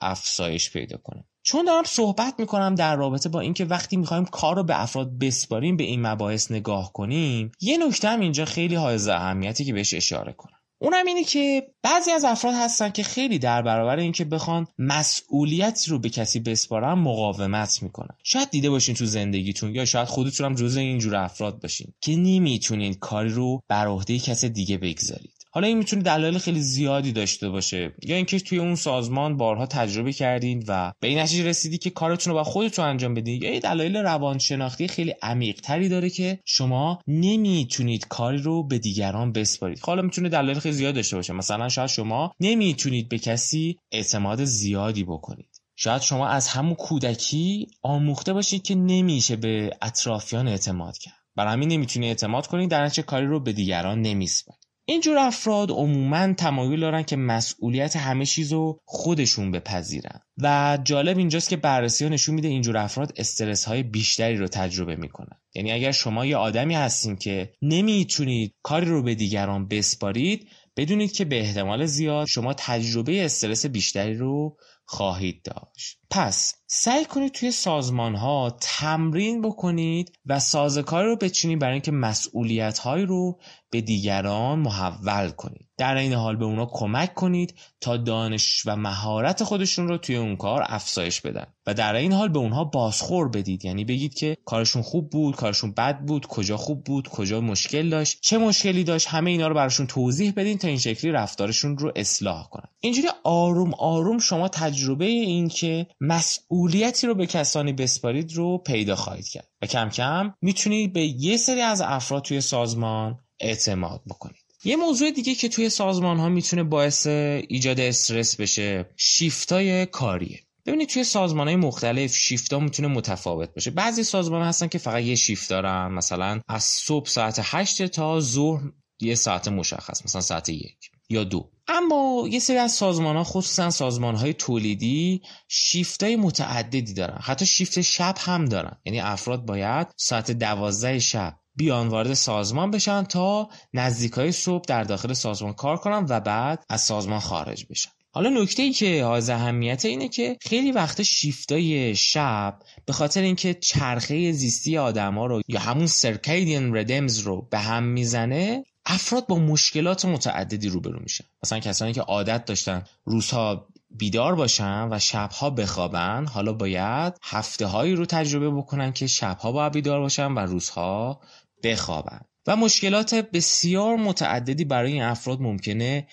افزایش 0.00 0.72
پیدا 0.72 0.96
کنه. 0.96 1.24
چون 1.46 1.64
دارم 1.64 1.84
صحبت 1.84 2.34
می‌کنم 2.38 2.74
در 2.74 2.96
رابطه 2.96 3.28
با 3.28 3.40
اینکه 3.40 3.64
وقتی 3.64 3.96
می‌خوایم 3.96 4.24
کار 4.24 4.56
رو 4.56 4.64
به 4.64 4.82
افراد 4.82 5.18
بسپاریم 5.18 5.76
به 5.76 5.84
این 5.84 6.06
مباحث 6.06 6.50
نگاه 6.50 6.92
کنیم 6.92 7.52
یه 7.60 7.78
نکته 7.78 8.08
هم 8.08 8.20
اینجا 8.20 8.44
خیلی 8.44 8.74
حائز 8.74 9.08
اهمیتی 9.08 9.64
که 9.64 9.72
بهش 9.72 9.94
اشاره 9.94 10.32
کنم. 10.32 10.52
اونم 10.78 11.06
اینه 11.06 11.24
که 11.24 11.62
بعضی 11.82 12.10
از 12.10 12.24
افراد 12.24 12.54
هستن 12.54 12.90
که 12.90 13.02
خیلی 13.02 13.38
در 13.38 13.62
برابر 13.62 13.96
اینکه 13.96 14.24
بخوان 14.24 14.66
مسئولیتی 14.78 15.90
رو 15.90 15.98
به 15.98 16.08
کسی 16.08 16.40
بسپارن 16.40 16.92
مقاومت 16.92 17.82
می‌کنن. 17.82 18.16
شاید 18.24 18.50
دیده 18.50 18.70
باشین 18.70 18.94
تو 18.94 19.06
زندگیتون 19.06 19.74
یا 19.74 19.84
شاید 19.84 20.08
خودتون 20.08 20.46
هم 20.46 20.54
جزء 20.54 20.80
اینجور 20.80 21.16
افراد 21.16 21.62
باشین 21.62 21.92
که 22.00 22.16
نمی‌تونین 22.16 22.94
کاری 22.94 23.30
رو 23.30 23.60
بر 23.68 23.86
عهده 23.86 24.18
کس 24.18 24.44
دیگه 24.44 24.78
بگذارید. 24.78 25.35
حالا 25.56 25.68
این 25.68 25.78
می‌تونه 25.78 26.02
دلایل 26.02 26.38
خیلی 26.38 26.60
زیادی 26.60 27.12
داشته 27.12 27.48
باشه. 27.48 27.94
یا 28.02 28.16
اینکه 28.16 28.40
توی 28.40 28.58
اون 28.58 28.74
سازمان 28.74 29.36
بارها 29.36 29.66
تجربه 29.66 30.12
کردین 30.12 30.64
و 30.68 30.92
به 31.00 31.08
این 31.08 31.18
نتیجه 31.18 31.44
رسیدی 31.44 31.78
که 31.78 31.90
کارتون 31.90 32.30
رو 32.30 32.38
با 32.38 32.44
خودتون 32.44 32.84
انجام 32.84 33.14
بدین. 33.14 33.42
یا 33.42 33.54
یه 33.54 33.60
دلایل 33.60 33.96
روانشناختی 33.96 34.88
خیلی 34.88 35.14
عمیق 35.22 35.60
تری 35.60 35.88
داره 35.88 36.10
که 36.10 36.38
شما 36.44 36.98
نمی‌تونید 37.06 38.08
کاری 38.08 38.38
رو 38.38 38.66
به 38.66 38.78
دیگران 38.78 39.32
بسپارید. 39.32 39.78
حالا 39.78 40.02
می‌تونه 40.02 40.28
دلایل 40.28 40.58
خیلی 40.58 40.74
زیاد 40.74 40.94
داشته 40.94 41.16
باشه. 41.16 41.32
مثلا 41.32 41.68
شاید 41.68 41.88
شما 41.88 42.32
نمی‌تونید 42.40 43.08
به 43.08 43.18
کسی 43.18 43.78
اعتماد 43.92 44.44
زیادی 44.44 45.04
بکنید. 45.04 45.60
شاید 45.76 46.02
شما 46.02 46.28
از 46.28 46.48
همون 46.48 46.74
کودکی 46.74 47.66
آموخته 47.82 48.32
باشید 48.32 48.62
که 48.62 48.74
نمیشه 48.74 49.36
به 49.36 49.76
اطرافیان 49.82 50.48
اعتماد 50.48 50.98
کرد. 50.98 51.14
برای 51.36 51.52
همین 51.52 51.68
نمی‌تونید 51.68 52.08
اعتماد 52.08 52.46
کنید 52.46 52.70
در 52.70 52.88
کاری 52.88 53.26
رو 53.26 53.40
به 53.40 53.52
دیگران 53.52 54.02
نمیسپارید 54.02 54.65
اینجور 54.88 55.18
افراد 55.18 55.70
عموما 55.70 56.32
تمایل 56.32 56.80
دارن 56.80 57.02
که 57.02 57.16
مسئولیت 57.16 57.96
همه 57.96 58.26
چیز 58.26 58.52
رو 58.52 58.80
خودشون 58.84 59.50
بپذیرن. 59.50 60.20
و 60.38 60.78
جالب 60.84 61.18
اینجاست 61.18 61.48
که 61.48 61.56
بررسی 61.56 62.04
ها 62.04 62.10
نشون 62.10 62.34
میده 62.34 62.48
اینجور 62.48 62.76
افراد 62.76 63.12
استرس 63.16 63.64
های 63.64 63.82
بیشتری 63.82 64.36
رو 64.36 64.48
تجربه 64.48 64.96
می‌کنن. 64.96 65.40
یعنی 65.54 65.72
اگر 65.72 65.92
شما 65.92 66.26
یه 66.26 66.36
آدمی 66.36 66.74
هستین 66.74 67.16
که 67.16 67.52
نمی‌تونید 67.62 68.54
کاری 68.62 68.86
رو 68.86 69.02
به 69.02 69.14
دیگران 69.14 69.68
بسپارید 69.68 70.48
بدونید 70.76 71.12
که 71.12 71.24
به 71.24 71.40
احتمال 71.40 71.86
زیاد 71.86 72.26
شما 72.26 72.54
تجربه 72.54 73.24
استرس 73.24 73.66
بیشتری 73.66 74.14
رو 74.14 74.56
خواهید 74.84 75.42
داشت. 75.42 75.98
پس 76.10 76.54
سعی 76.66 77.04
کنید 77.04 77.32
توی 77.32 77.50
سازمان 77.50 78.14
ها 78.14 78.56
تمرین 78.60 79.42
بکنید 79.42 80.12
و 80.26 80.40
سازکاری 80.40 81.08
رو 81.08 81.16
بچینید 81.16 81.58
برای 81.58 81.72
اینکه 81.72 81.92
مسئولیت 81.92 82.78
های 82.78 83.02
رو 83.02 83.38
به 83.70 83.80
دیگران 83.80 84.58
محول 84.58 85.30
کنید. 85.30 85.66
در 85.78 85.96
این 85.96 86.12
حال 86.12 86.36
به 86.36 86.44
اونا 86.44 86.66
کمک 86.72 87.14
کنید 87.14 87.54
تا 87.80 87.96
دانش 87.96 88.62
و 88.66 88.76
مهارت 88.76 89.44
خودشون 89.44 89.88
رو 89.88 89.98
توی 89.98 90.16
اون 90.16 90.36
کار 90.36 90.64
افزایش 90.66 91.20
بدن. 91.20 91.46
و 91.66 91.74
در 91.74 91.94
این 91.94 92.12
حال 92.12 92.28
به 92.28 92.38
اونها 92.38 92.64
بازخور 92.64 93.28
بدید. 93.28 93.64
یعنی 93.64 93.84
بگید 93.84 94.14
که 94.14 94.36
کارشون 94.44 94.82
خوب 94.82 95.10
بود 95.10 95.36
کارشون 95.36 95.72
بد 95.72 96.00
بود 96.00 96.26
کجا 96.26 96.56
خوب 96.56 96.84
بود 96.84 97.08
کجا 97.08 97.40
مشکل 97.40 97.90
داشت 97.90 98.18
چه 98.20 98.38
مشکلی 98.38 98.84
داشت 98.84 99.08
همه 99.08 99.30
اینا 99.30 99.48
رو 99.48 99.54
براشون 99.54 99.86
توضیح 99.86 100.32
بدین 100.36 100.58
تا 100.58 100.68
این 100.68 100.78
شکلی 100.78 101.10
رفتارشون 101.10 101.78
رو 101.78 101.92
اصلاح 101.96 102.48
کنن. 102.48 102.68
اینجوری 102.80 103.08
آروم 103.24 103.74
آروم 103.74 104.18
شما 104.18 104.48
تجربه 104.48 105.04
این 105.04 105.48
که 105.48 105.86
مسئولیتی 106.00 107.06
رو 107.06 107.14
به 107.14 107.26
کسانی 107.26 107.72
بسپارید 107.72 108.32
رو 108.32 108.58
پیدا 108.58 108.96
خواهید 108.96 109.28
کرد 109.28 109.48
و 109.62 109.66
کم 109.66 109.88
کم 109.88 110.34
می‌تونید 110.42 110.92
به 110.92 111.06
یه 111.06 111.36
سری 111.36 111.60
از 111.60 111.80
افراد 111.80 112.22
توی 112.22 112.40
سازمان 112.40 113.18
اعتماد 113.40 114.02
بکنید. 114.06 114.46
یه 114.64 114.76
موضوع 114.76 115.10
دیگه 115.10 115.34
که 115.34 115.48
توی 115.48 115.68
سازمان 115.68 116.18
ها 116.18 116.28
می‌تونه 116.28 116.62
باعث 116.62 117.06
ایجاد 117.06 117.80
استرس 117.80 118.36
بشه 118.36 118.90
شیفتای 118.96 119.86
کاریه. 119.86 120.40
ببینید 120.66 120.88
توی 120.88 121.04
سازمان 121.04 121.46
های 121.46 121.56
مختلف 121.56 122.14
شیفت 122.14 122.52
ها 122.52 122.58
می‌تونه 122.58 122.88
متفاوت 122.88 123.54
باشه. 123.54 123.70
بعضی 123.70 124.04
سازمان 124.04 124.42
هستن 124.42 124.66
که 124.68 124.78
فقط 124.78 125.02
یه 125.02 125.14
شیفت 125.14 125.50
دارن 125.50 125.88
مثلا 125.92 126.40
از 126.48 126.64
صبح 126.64 127.08
ساعت 127.08 127.40
8 127.42 127.86
تا 127.86 128.20
ظهر 128.20 128.62
یه 129.00 129.14
ساعت 129.14 129.48
مشخص 129.48 130.04
مثلا 130.04 130.20
ساعت 130.20 130.48
یک 130.48 130.90
یا 131.08 131.24
دو. 131.24 131.50
اما 131.92 132.28
یه 132.28 132.38
سری 132.38 132.56
از 132.56 132.72
سازمان 132.72 133.16
ها 133.16 133.24
خصوصا 133.24 133.70
سازمان 133.70 134.14
های 134.14 134.34
تولیدی 134.34 135.22
شیفت 135.48 136.02
های 136.02 136.16
متعددی 136.16 136.94
دارن. 136.94 137.18
حتی 137.22 137.46
شیفت 137.46 137.80
شب 137.80 138.14
هم 138.18 138.44
دارن. 138.44 138.76
یعنی 138.84 139.00
افراد 139.00 139.46
باید 139.46 139.86
ساعت 139.96 140.30
دوازده 140.30 140.98
شب 140.98 141.34
بیان 141.56 141.88
وارد 141.88 142.14
سازمان 142.14 142.70
بشن 142.70 143.02
تا 143.02 143.48
نزدیک 143.74 144.12
های 144.12 144.32
صبح 144.32 144.64
در 144.68 144.84
داخل 144.84 145.12
سازمان 145.12 145.52
کار 145.52 145.76
کنن 145.76 146.06
و 146.08 146.20
بعد 146.20 146.64
از 146.68 146.80
سازمان 146.80 147.20
خارج 147.20 147.66
بشن. 147.70 147.90
حالا 148.10 148.30
نکته 148.30 148.62
ای 148.62 148.72
که 148.72 149.04
از 149.04 149.30
اهمیت 149.30 149.84
اینه 149.84 150.08
که 150.08 150.36
خیلی 150.40 150.72
وقت 150.72 151.02
شیفتای 151.02 151.96
شب 151.96 152.58
به 152.86 152.92
خاطر 152.92 153.22
اینکه 153.22 153.54
چرخه 153.54 154.32
زیستی 154.32 154.78
آدما 154.78 155.26
رو 155.26 155.40
یا 155.48 155.60
همون 155.60 155.86
سرکیدین 155.86 156.76
ردمز 156.76 157.18
رو 157.18 157.48
به 157.50 157.58
هم 157.58 157.82
می‌زنه 157.82 158.64
افراد 158.86 159.26
با 159.26 159.38
مشکلات 159.38 160.04
متعددی 160.04 160.68
روبرو 160.68 161.00
میشن. 161.00 161.24
مثلا 161.44 161.58
کسانی 161.58 161.92
که 161.92 162.00
عادت 162.00 162.44
داشتن 162.44 162.84
روزها 163.04 163.68
بیدار 163.90 164.34
باشن 164.34 164.88
و 164.90 164.98
شبها 164.98 165.50
بخوابن 165.50 166.26
حالا 166.26 166.52
باید 166.52 167.18
هفته 167.22 167.66
هایی 167.66 167.94
رو 167.94 168.06
تجربه 168.06 168.50
بکنن 168.50 168.92
که 168.92 169.06
شبها 169.06 169.52
باید 169.52 169.72
بیدار 169.72 170.00
باشن 170.00 170.32
و 170.32 170.38
روزها 170.38 171.20
بخوابن. 171.62 172.20
و 172.46 172.56
مشکلات 172.56 173.14
بسیار 173.14 173.96
متعددی 173.96 174.64
برای 174.64 174.92
این 174.92 175.02
افراد 175.02 175.40
ممکنه 175.40 176.06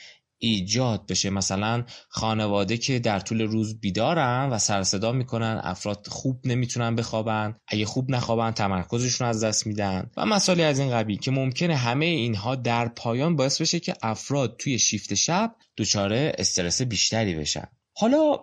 ایجاد 0.43 1.07
بشه. 1.07 1.29
مثلا 1.29 1.83
خانواده 2.09 2.77
که 2.77 2.99
در 2.99 3.19
طول 3.19 3.41
روز 3.41 3.79
بیدارن 3.79 4.49
و 4.51 4.57
سرصدا 4.57 5.11
می‌کنن 5.11 5.61
افراد 5.63 6.07
خوب 6.07 6.41
نمی‌تونن 6.45 6.95
بخوابن. 6.95 7.55
اگه 7.67 7.85
خوب 7.85 8.11
نخوابن 8.11 8.51
تمرکزشون 8.51 9.27
از 9.27 9.43
دست 9.43 9.67
میدن. 9.67 10.11
و 10.17 10.25
مسائلی 10.25 10.63
از 10.63 10.79
این 10.79 10.91
قبیل 10.91 11.19
که 11.19 11.31
ممکنه 11.31 11.75
همه 11.75 12.05
اینها 12.05 12.55
در 12.55 12.87
پایان 12.87 13.35
باعث 13.35 13.61
بشه 13.61 13.79
که 13.79 13.93
افراد 14.01 14.55
توی 14.57 14.79
شیفت 14.79 15.13
شب 15.13 15.55
دچار 15.77 16.13
استرس 16.13 16.81
بیشتری 16.81 17.35
بشن. 17.35 17.67
حالا 17.95 18.37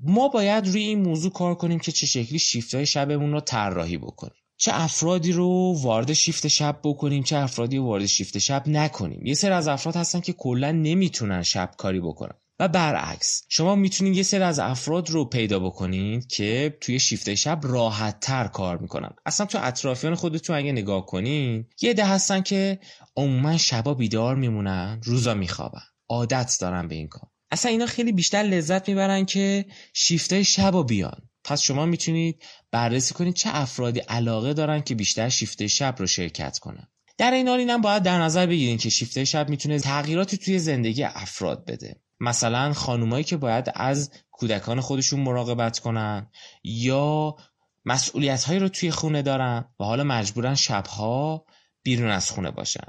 ما 0.00 0.28
باید 0.28 0.66
روی 0.66 0.82
این 0.82 1.02
موضوع 1.02 1.32
کار 1.32 1.54
کنیم 1.54 1.78
که 1.78 1.92
چه 1.92 2.06
شکلی 2.06 2.38
شیفت 2.38 2.74
های 2.74 2.86
شبمون 2.86 3.32
رو 3.32 3.40
طراحی 3.40 3.98
بکنیم. 3.98 4.39
چه 4.62 4.70
افرادی 4.74 5.32
رو 5.32 5.74
وارد 5.82 6.12
شیفت 6.12 6.48
شب 6.48 6.80
بکنیم 6.84 7.22
چه 7.22 7.36
افرادی 7.36 7.76
رو 7.76 7.84
وارد 7.84 8.06
شیفت 8.06 8.38
شب 8.38 8.68
نکنیم. 8.68 9.26
یه 9.26 9.34
سری 9.34 9.50
از 9.50 9.68
افراد 9.68 9.96
هستن 9.96 10.20
که 10.20 10.32
کلا 10.32 10.72
نمی‌تونن 10.72 11.42
شب 11.42 11.70
کاری 11.78 12.00
بکنن. 12.00 12.34
و 12.58 12.68
برعکس 12.68 13.42
شما 13.48 13.74
می‌تونید 13.74 14.16
یه 14.16 14.22
سری 14.22 14.42
از 14.42 14.58
افراد 14.58 15.10
رو 15.10 15.24
پیدا 15.24 15.58
بکنید 15.58 16.26
که 16.26 16.76
توی 16.80 17.00
شیفت 17.00 17.34
شب 17.34 17.60
راحت 17.62 18.20
تر 18.20 18.46
کار 18.46 18.78
می‌کنن. 18.78 19.10
اصلا 19.26 19.46
تو 19.46 19.58
اطرافیان 19.62 20.14
خودتون 20.14 20.56
اگه 20.56 20.72
نگاه 20.72 21.06
کنین 21.06 21.66
یه 21.82 21.94
ده 21.94 22.06
هستن 22.06 22.40
که 22.40 22.80
عموما 23.16 23.56
شبا 23.56 23.94
بیدار 23.94 24.36
میمونن 24.36 25.00
روزا 25.04 25.34
میخوابن. 25.34 25.82
عادت 26.08 26.56
دارن 26.60 26.88
به 26.88 26.94
این 26.94 27.08
کار. 27.08 27.30
اصلا 27.50 27.70
اینا 27.70 27.86
خیلی 27.86 28.12
بیشتر 28.12 28.42
لذت 28.42 28.88
می‌برن 28.88 29.24
که 29.24 29.66
شیفته 29.94 30.42
شب 30.42 30.86
بیان. 30.86 31.29
پس 31.50 31.60
شما 31.60 31.86
می‌تونید 31.86 32.42
بررسی 32.70 33.14
کنید 33.14 33.34
چه 33.34 33.50
افرادی 33.52 34.00
علاقه 34.00 34.54
دارن 34.54 34.80
که 34.80 34.94
بیشتر 34.94 35.28
شیفته 35.28 35.66
شب 35.66 35.94
رو 35.98 36.06
شرکت 36.06 36.58
کنن. 36.58 36.88
در 37.18 37.30
این 37.30 37.48
حال 37.48 37.58
اینم 37.58 37.80
باید 37.80 38.02
در 38.02 38.22
نظر 38.22 38.46
بگیرین 38.46 38.78
که 38.78 38.90
شیفته 38.90 39.24
شب 39.24 39.48
می‌تونه 39.48 39.78
تغییراتی 39.78 40.36
توی 40.36 40.58
زندگی 40.58 41.04
افراد 41.04 41.64
بده. 41.64 42.00
مثلا 42.20 42.72
خانومایی 42.72 43.24
که 43.24 43.36
باید 43.36 43.72
از 43.74 44.10
کودکان 44.30 44.80
خودشون 44.80 45.20
مراقبت 45.20 45.78
کنن 45.78 46.30
یا 46.64 47.36
مسئولیت 47.84 48.44
هایی 48.44 48.60
رو 48.60 48.68
توی 48.68 48.90
خونه 48.90 49.22
دارن 49.22 49.64
و 49.80 49.84
حالا 49.84 50.04
مجبورن 50.04 50.54
شبها 50.54 51.46
بیرون 51.82 52.10
از 52.10 52.30
خونه 52.30 52.50
باشن. 52.50 52.86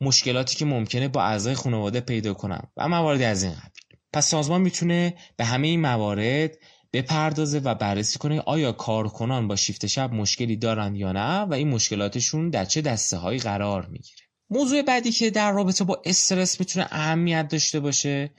مشکلاتی 0.00 0.56
که 0.56 0.64
ممکنه 0.64 1.08
با 1.08 1.22
اعضای 1.22 1.54
خانواده 1.54 2.00
پیدا 2.00 2.34
کنن 2.34 2.62
و 2.76 2.88
مواردی 2.88 3.24
از 3.24 3.42
این 3.42 3.52
قبیل. 3.52 3.98
پس 4.12 4.28
سازمان 4.28 4.60
می‌تونه 4.60 5.14
به 5.36 5.44
همه 5.44 5.68
این 5.68 5.80
موارد 5.80 6.56
بپردازه 6.92 7.58
و 7.58 7.74
بررسی 7.74 8.18
کنه 8.18 8.40
آیا 8.40 8.72
کارکنان 8.72 9.48
با 9.48 9.56
شیفت 9.56 9.86
شب 9.86 10.12
مشکلی 10.12 10.56
دارن 10.56 10.94
یا 10.94 11.12
نه 11.12 11.40
و 11.40 11.54
این 11.54 11.68
مشکلاتشون 11.68 12.50
در 12.50 12.64
چه 12.64 12.80
دسته 12.80 13.16
هایی 13.16 13.38
قرار 13.38 13.86
می‌گیره. 13.86 14.20
موضوع 14.50 14.82
بعدی 14.82 15.12
که 15.12 15.30
در 15.30 15.52
رابطه 15.52 15.84
با 15.84 16.02
استرس 16.04 16.60
می‌تونه 16.60 16.86
اهمیت 16.90 17.48
داشته 17.48 17.80
باشه 17.80 18.30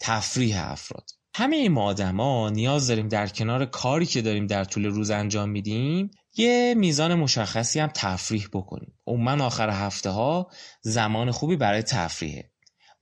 تفریح 0.00 0.70
افراد. 0.70 1.10
همه 1.34 1.68
ما 1.68 1.84
آدما 1.84 2.50
نیاز 2.50 2.86
داریم 2.86 3.08
در 3.08 3.26
کنار 3.26 3.64
کاری 3.66 4.06
که 4.06 4.22
داریم 4.22 4.46
در 4.46 4.64
طول 4.64 4.86
روز 4.86 5.10
انجام 5.10 5.48
میدیم 5.48 6.10
یه 6.36 6.74
میزان 6.76 7.14
مشخصی 7.14 7.80
هم 7.80 7.90
تفریح 7.94 8.48
بکنیم. 8.52 8.98
عموما 9.06 9.44
آخر 9.44 9.70
هفته 9.70 10.10
ها 10.10 10.50
زمان 10.82 11.30
خوبی 11.30 11.56
برای 11.56 11.82
تفریحه. 11.82 12.50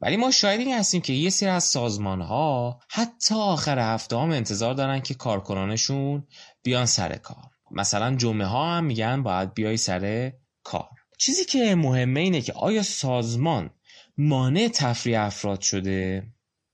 ولی 0.04 0.16
ما 0.16 0.30
شاید 0.30 0.60
این 0.60 0.74
هستیم 0.74 1.00
که 1.00 1.12
یه 1.12 1.30
سری 1.30 1.48
از 1.48 1.64
سازمان 1.64 2.20
ها 2.20 2.80
حتی 2.90 3.34
آخر 3.34 3.78
هفته 3.78 4.16
هم 4.16 4.30
انتظار 4.30 4.74
دارن 4.74 5.00
که 5.00 5.14
کارکنانشون 5.14 6.26
بیان 6.62 6.86
سر 6.86 7.16
کار. 7.16 7.44
مثلا 7.70 8.16
جمعه 8.16 8.46
ها 8.46 8.76
هم 8.76 8.84
میگن 8.84 9.22
باید 9.22 9.54
بیای 9.54 9.76
سر 9.76 10.32
کار. 10.62 10.88
چیزی 11.18 11.44
که 11.44 11.74
مهمه 11.74 12.20
اینه 12.20 12.40
که 12.40 12.52
آیا 12.52 12.82
سازمان 12.82 13.70
مانع 14.18 14.68
تفریح 14.68 15.20
افراد 15.20 15.60
شده؟ 15.60 16.26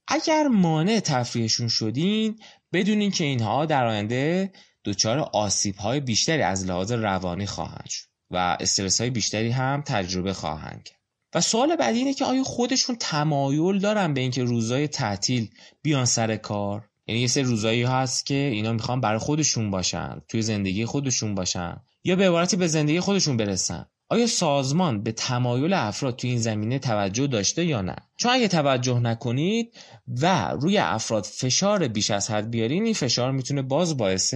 اگر 0.07 0.47
مانع 0.47 0.99
تفریحشون 0.99 1.67
شدین 1.67 2.39
بدونین 2.73 3.11
که 3.11 3.23
اینها 3.23 3.65
در 3.65 3.85
آینده 3.85 4.51
دچار 4.85 5.19
آسیب 5.19 5.75
های 5.75 5.99
بیشتری 5.99 6.41
از 6.41 6.65
لحاظ 6.65 6.91
روانی 6.91 7.45
خواهند 7.45 7.89
شد 7.89 8.07
و 8.31 8.57
استرس 8.59 9.01
های 9.01 9.09
بیشتری 9.09 9.49
هم 9.49 9.83
تجربه 9.85 10.33
خواهند 10.33 10.83
کرد. 10.83 11.00
و 11.33 11.41
سوال 11.41 11.75
بعدی 11.75 11.97
اینه 11.97 12.13
که 12.13 12.25
آیا 12.25 12.43
خودشون 12.43 12.95
تمایل 12.99 13.79
دارن 13.79 14.13
به 14.13 14.21
اینکه 14.21 14.43
روزای 14.43 14.87
تعطیل 14.87 15.49
بیان 15.81 16.05
سر 16.05 16.35
کار؟ 16.35 16.89
یعنی 17.07 17.21
یه 17.21 17.27
سری 17.27 17.43
روزایی 17.43 17.83
هست 17.83 18.25
که 18.25 18.33
اینا 18.33 18.73
می‌خوان 18.73 19.01
برای 19.01 19.19
خودشون 19.19 19.71
باشن 19.71 20.21
توی 20.27 20.41
زندگی 20.41 20.85
خودشون 20.85 21.35
باشن 21.35 21.77
یا 22.03 22.15
به 22.15 22.27
عبارتی 22.27 22.55
به 22.55 22.67
زندگی 22.67 22.99
خودشون 22.99 23.37
برسن. 23.37 23.85
آیا 24.09 24.27
سازمان 24.27 25.03
به 25.03 25.11
تمایل 25.11 25.73
افراد 25.73 26.15
تو 26.15 26.27
این 26.27 26.37
زمینه 26.37 26.79
توجه 26.79 27.27
داشته 27.27 27.65
یا 27.65 27.81
نه؟ 27.81 27.95
چون 28.17 28.31
اگه 28.31 28.47
توجه 28.47 28.99
نکنید 28.99 29.73
و 30.21 30.51
روی 30.51 30.77
افراد 30.77 31.23
فشار 31.23 31.87
بیش 31.87 32.11
از 32.11 32.31
حد 32.31 32.51
بیارین 32.51 32.83
این 32.85 32.93
فشار 32.93 33.31
می‌تونه 33.31 33.61
باز 33.61 33.97
باعث 33.97 34.35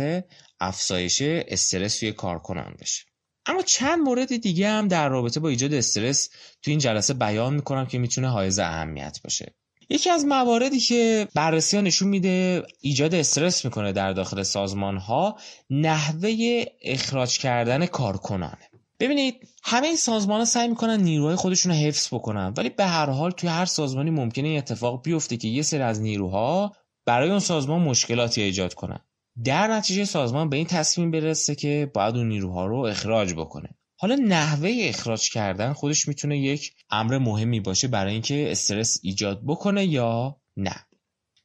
افزایش 0.60 1.22
استرس 1.22 2.00
توی 2.00 2.12
کارکنان 2.12 2.76
بشه. 2.82 3.04
اما 3.46 3.62
چند 3.62 4.00
مورد 4.00 4.38
دیگه 4.38 4.70
هم 4.70 4.88
در 4.88 5.10
رابطه 5.10 5.40
با 5.40 5.50
ایجاد 5.50 5.74
استرس 5.74 6.30
تو 6.62 6.72
این 6.72 6.80
جلسه 6.80 7.14
بیان 7.14 7.54
می‌کنم 7.54 7.86
که 7.86 7.98
می‌تونه 7.98 8.30
حائز 8.30 8.60
اهمیت 8.60 9.20
باشه. 9.24 9.54
یکی 9.90 10.10
از 10.10 10.26
مواردی 10.26 10.80
که 10.80 11.28
بررسی 11.36 11.78
ها 11.78 11.82
نشون 11.82 12.08
میده 12.08 12.64
ایجاد 12.82 13.16
استرس 13.16 13.66
می‌کنه 13.66 13.92
در 13.92 14.14
داخل 14.14 14.44
سازمان 14.44 14.98
ها 14.98 15.38
نحوه 15.70 16.64
اخراج 16.82 17.38
کردن 17.38 17.86
کارکنانه 17.86 18.70
ببینید 19.00 19.48
همه 19.64 19.88
این 19.88 19.96
سازمان 19.96 20.40
ها 20.40 20.46
سعی 20.46 20.68
می‌کنن 20.68 21.02
نیروهای 21.02 21.36
خودشون 21.36 21.72
رو 21.72 21.78
حفظ 21.78 22.14
بکنن 22.14 22.54
ولی 22.58 22.70
به 22.70 22.86
هر 22.86 23.10
حال 23.10 23.32
توی 23.32 23.50
هر 23.50 23.66
سازمانی 23.66 24.10
ممکنه 24.10 24.48
این 24.48 24.58
اتفاق 24.58 25.04
بیفته 25.04 25.38
که 25.38 25.48
یه 25.48 25.62
سری 25.62 25.82
از 25.82 26.02
نیروها 26.02 26.76
برای 27.06 27.30
اون 27.30 27.40
سازمان 27.40 27.82
مشکلاتی 27.82 28.42
ایجاد 28.42 28.74
کنن. 28.74 29.00
در 29.44 29.68
نتیجه 29.68 30.06
سازمان 30.06 30.50
به 30.50 30.58
این 30.58 30.66
تصمیم 30.66 31.12
برسه 31.12 31.56
که 31.56 31.92
باید 31.94 32.16
اون 32.16 32.28
نیروها 32.28 32.66
رو 32.66 32.78
اخراج 32.78 33.34
بکنه. 33.34 33.70
حالا 33.98 34.16
نحوه 34.16 34.76
اخراج 34.80 35.30
کردن 35.30 35.74
خودش 35.74 36.08
می‌تونه 36.08 36.40
یک 36.40 36.72
امر 36.90 37.18
مهمی 37.18 37.60
باشه 37.60 37.88
برای 37.88 38.14
اینکه 38.14 38.52
استرس 38.52 39.00
ایجاد 39.04 39.42
بکنه 39.46 39.86
یا 39.86 40.42
نه. 40.58 40.76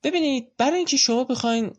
ببینید 0.02 0.56
برای 0.56 0.76
اینکه 0.76 0.96
شما 0.96 1.24
بخواین 1.24 1.70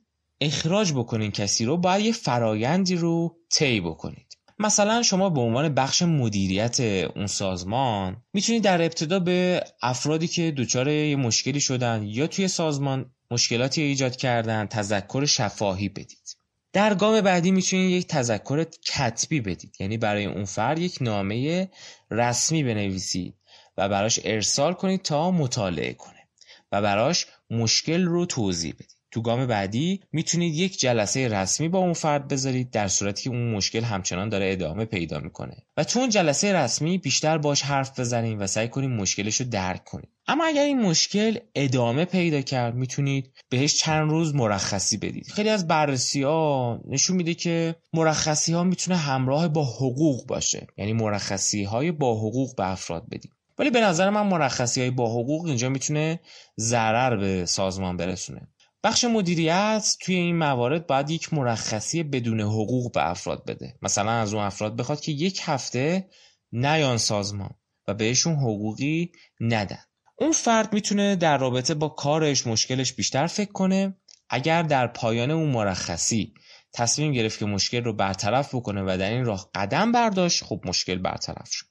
اخراج 0.42 0.94
بکنین 0.94 1.32
کسی 1.32 1.66
رو 1.66 1.78
باید 1.78 2.06
یه 2.06 2.12
فرایندی 2.12 2.96
رو 2.96 3.38
طی 3.50 3.82
بکنید. 3.82 4.38
مثلا 4.62 5.04
شما 5.04 5.30
به 5.30 5.42
عنوان 5.42 5.74
بخش 5.74 6.02
مدیریت 6.02 6.80
اون 7.16 7.28
سازمان 7.28 8.18
می‌تونید 8.34 8.64
در 8.64 8.82
ابتدا 8.82 9.20
به 9.20 9.64
افرادی 9.82 10.28
که 10.28 10.52
دچار 10.52 10.88
یه 10.88 11.16
مشکلی 11.16 11.60
شدن 11.60 12.04
یا 12.04 12.28
توی 12.28 12.48
سازمان 12.48 13.12
مشکلاتی 13.32 13.82
ایجاد 13.82 14.16
کردن 14.16 14.66
تذکر 14.66 15.26
شفاهی 15.26 15.90
بدید. 15.90 16.38
در 16.74 16.94
گام 16.94 17.22
بعدی 17.22 17.52
می‌تونید 17.52 17.92
یک 17.92 18.08
تذکر 18.08 18.64
کتبی 18.64 19.42
بدید. 19.42 19.76
یعنی 19.80 19.98
برای 19.98 20.26
اون 20.26 20.46
فرد 20.46 20.80
یک 20.80 20.98
نامه 21.02 21.70
رسمی 22.12 22.64
بنویسید 22.64 23.36
و 23.78 23.90
براش 23.90 24.20
ارسال 24.24 24.74
کنید 24.74 25.02
تا 25.02 25.32
مطالعه 25.32 25.94
کنه 25.94 26.28
و 26.72 26.82
براش 26.82 27.26
مشکل 27.50 28.04
رو 28.04 28.26
توضیح 28.26 28.74
بدید. 28.74 29.01
تو 29.12 29.22
گام 29.22 29.46
بعدی 29.46 30.00
می‌تونید 30.12 30.56
یک 30.56 30.80
جلسه 30.80 31.28
رسمی 31.28 31.70
با 31.70 31.80
اون 31.80 31.94
فرد 31.94 32.28
بذارید 32.28 32.72
در 32.72 32.88
صورتی 32.88 33.24
که 33.24 33.30
اون 33.30 33.52
مشکل 33.52 33.84
همچنان 33.84 34.30
داره 34.30 34.52
ادامه 34.52 34.86
پیدا 34.86 35.20
می‌کنه. 35.20 35.58
و 35.78 35.84
تو 35.84 36.00
اون 36.00 36.10
جلسه 36.10 36.54
رسمی 36.54 36.98
بیشتر 36.98 37.38
باش 37.38 37.62
حرف 37.62 38.00
بزنید 38.00 38.42
و 38.42 38.48
سعی 38.48 38.68
کنید 38.68 38.90
مشکلش 38.90 39.36
رو 39.36 39.48
درک 39.50 39.84
کنید. 39.84 40.10
اما 40.28 40.46
اگر 40.46 40.64
این 40.64 40.82
مشکل 40.82 41.38
ادامه 41.56 42.06
پیدا 42.06 42.42
کرد 42.42 42.76
می‌تونید 42.76 43.32
بهش 43.50 43.76
چند 43.76 44.10
روز 44.10 44.36
مرخصی 44.36 44.98
بدید. 44.98 45.28
خیلی 45.28 45.50
از 45.50 45.68
بررسی 45.68 46.24
ها 46.24 46.80
نشون 46.88 47.16
میده 47.16 47.34
که 47.34 47.76
مرخصی 47.94 48.54
ها 48.54 48.64
می‌تونه 48.64 48.98
همراه 48.98 49.48
با 49.48 49.66
حقوق 49.66 50.26
باشه. 50.28 50.68
یعنی 50.78 50.94
مرخصی 50.94 51.64
های 51.64 51.92
با 51.92 52.16
حقوق 52.16 52.56
به 52.56 52.72
افراد 52.72 53.06
بدید. 53.12 53.32
ولی 53.60 53.70
به 53.70 53.82
نظر 53.82 54.10
من 54.10 54.28
مرخصی 54.28 54.82
های 54.82 54.90
با 54.90 55.10
حقوق 55.10 55.46
اینجا 55.46 55.70
می‌تونه 55.70 56.20
ضرر 56.60 57.18
به 57.18 57.46
سازمان 57.46 57.98
برسونه. 57.98 58.48
بخش 58.84 59.04
مدیریت 59.04 59.96
توی 60.02 60.16
این 60.16 60.38
موارد 60.38 60.88
باید 60.88 61.10
یک 61.10 61.34
مرخصی 61.34 62.04
بدون 62.04 62.42
حقوق 62.42 62.94
به 62.94 63.10
افراد 63.10 63.46
بده. 63.46 63.78
مثلا 63.82 64.12
از 64.12 64.34
اون 64.34 64.44
افراد 64.44 64.76
بخواد 64.76 65.00
که 65.00 65.12
یک 65.12 65.40
هفته 65.44 66.10
نیان 66.52 66.98
سازمان 66.98 67.50
و 67.88 67.94
بهشون 67.94 68.36
حقوقی 68.36 69.12
ندن. 69.40 69.84
اون 70.20 70.32
فرد 70.32 70.74
می‌تونه 70.74 71.16
در 71.16 71.38
رابطه 71.38 71.74
با 71.74 71.90
کارش 71.90 72.48
مشکلش 72.48 72.94
بیشتر 72.94 73.28
فکر 73.28 73.52
کنه. 73.52 73.98
اگر 74.30 74.64
در 74.64 74.88
پایان 74.88 75.32
اون 75.32 75.50
مرخصی 75.50 76.34
تصمیم 76.74 77.12
گرفت 77.12 77.40
که 77.40 77.46
مشکل 77.46 77.84
رو 77.84 77.94
برطرف 77.94 78.56
بکنه 78.56 78.82
و 78.82 78.98
در 78.98 79.10
این 79.10 79.26
راه 79.26 79.50
قدم 79.56 79.92
برداشت 79.92 80.44
خب 80.44 80.62
مشکل 80.66 80.98
برطرف 80.98 81.50
شد. 81.52 81.66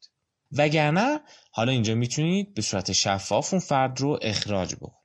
وگرنه 0.52 1.20
حالا 1.52 1.72
اینجا 1.72 1.94
می‌تونید 1.94 2.54
به 2.54 2.62
صورت 2.62 2.92
شفاف 2.92 3.52
اون 3.52 3.60
فرد 3.60 4.00
رو 4.00 4.18
اخراج 4.22 4.74
بکنید. 4.74 4.99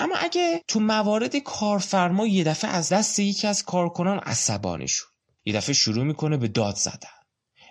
اما 0.00 0.14
اگه 0.16 0.62
تو 0.68 0.80
موارد 0.80 1.36
کارفرما 1.36 2.26
یه 2.26 2.44
دفعه 2.44 2.70
از 2.70 2.92
دست 2.92 3.18
یکی 3.18 3.46
از 3.46 3.62
کارکنان 3.62 4.18
عصبانی 4.18 4.88
شد. 4.88 5.06
یه 5.44 5.52
دفعه 5.54 5.74
شروع 5.74 6.04
می‌کنه 6.04 6.36
به 6.36 6.48
داد 6.48 6.76
زدن. 6.76 7.18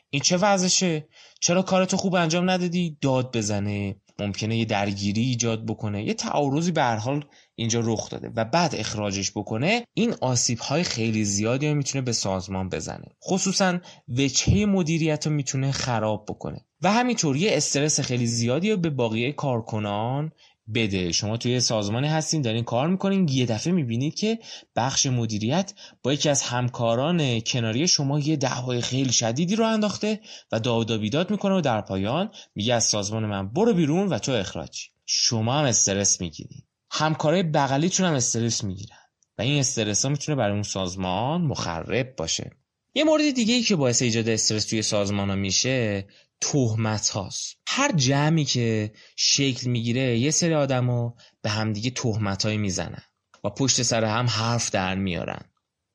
این 0.10 0.22
چه 0.22 0.38
وضعشه؟ 0.38 1.08
چرا 1.42 1.62
کارتو 1.62 1.98
خوب 1.98 2.16
انجام 2.16 2.50
ندادی؟ 2.50 2.98
داد 3.02 3.38
بزنه. 3.38 3.96
ممکنه 4.20 4.58
یه 4.58 4.66
درگیری 4.66 5.22
ایجاد 5.22 5.66
بکنه. 5.66 6.04
یه 6.04 6.14
تعارضی 6.14 6.72
به 6.72 6.82
هر 6.82 6.96
حال 6.96 7.26
اینجا 7.56 7.80
رخ 7.80 8.10
داده 8.10 8.32
و 8.36 8.46
بعد 8.46 8.76
اخراجش 8.76 9.32
بکنه. 9.32 9.86
این 9.94 10.16
آسیب 10.22 10.60
های 10.60 10.84
خیلی 10.84 11.26
زیادی 11.26 11.74
می‌تونه 11.74 12.02
به 12.02 12.12
سازمان 12.12 12.70
بزنه. 12.70 13.06
خصوصا 13.24 13.80
وجهه 14.08 14.66
مدیریت 14.66 15.28
رو 15.28 15.34
می‌تونه 15.34 15.72
خراب 15.72 16.26
بکنه. 16.30 16.66
و 16.82 16.92
همینطور 16.92 17.38
یه 17.38 17.58
استرس 17.58 18.00
خیلی 18.00 18.28
زیادی 18.28 18.72
رو 18.72 18.78
به 18.78 18.90
باقیه 18.90 19.32
کارکنان 19.32 20.32
بده. 20.76 21.12
شما 21.12 21.38
توی 21.38 21.60
سازمانی 21.60 22.08
هستین 22.08 22.42
دارین 22.42 22.64
کار 22.64 22.88
می‌کنین. 22.88 23.28
یه 23.30 23.46
دفعه 23.46 23.74
می‌بینید 23.74 24.16
که 24.16 24.40
بخش 24.76 25.06
مدیریت 25.06 25.74
با 26.04 26.14
یکی 26.14 26.30
از 26.30 26.42
همکاران 26.42 27.40
کناری 27.40 27.88
شما 27.88 28.20
یه 28.20 28.36
دعوای 28.36 28.82
خیلی 28.82 29.14
شدیدی 29.14 29.56
رو 29.56 29.66
انداخته 29.66 30.20
و 30.52 30.60
داد 30.60 30.92
و 30.92 31.00
بیداد 31.00 31.32
می‌کنه 31.32 31.56
و 31.56 31.62
در 31.62 31.82
پایان 31.82 32.32
میگه 32.56 32.74
از 32.74 32.84
سازمان 32.84 33.26
من 33.26 33.50
برو 33.54 33.74
بیرون 33.74 34.08
و 34.08 34.20
تو 34.20 34.32
اخراجی 34.32 34.88
شما 35.06 35.54
هم 35.54 35.66
استرس 35.66 36.22
می‌گیرید. 36.22 36.66
همکارای 36.92 37.44
بغلیتون 37.44 38.06
هم 38.06 38.14
استرس 38.14 38.64
می‌گیرن 38.64 38.98
و 39.38 39.42
این 39.42 39.60
استرس 39.60 40.06
ها 40.06 40.12
می‌تونه 40.12 40.36
برای 40.36 40.54
اون 40.54 40.64
سازمان 40.64 41.42
مخرب 41.42 42.16
باشه. 42.16 42.52
یه 42.96 43.04
مورد 43.04 43.32
دیگه 43.32 43.54
ای 43.54 43.62
که 43.62 43.76
باعث 43.76 44.02
ایجاد 44.02 44.30
استرس 44.30 44.66
توی 44.66 44.82
سازمان 44.82 45.30
ها 45.30 45.36
میشه 45.36 46.08
تهمت 46.42 47.10
هاست 47.10 47.58
هر 47.68 47.92
جمعی 47.92 48.46
که 48.46 48.94
شکل 49.16 49.70
می‌گیره 49.70 50.20
یه 50.20 50.32
سری 50.32 50.54
آدمو 50.54 51.12
به 51.42 51.50
همدیگه 51.50 51.90
تهمت 51.90 52.46
هایی 52.46 52.58
می‌زنن 52.58 53.04
و 53.44 53.50
پشت 53.50 53.82
سر 53.82 54.06
هم 54.06 54.26
حرف 54.28 54.72
در 54.72 54.96
میارن. 54.96 55.42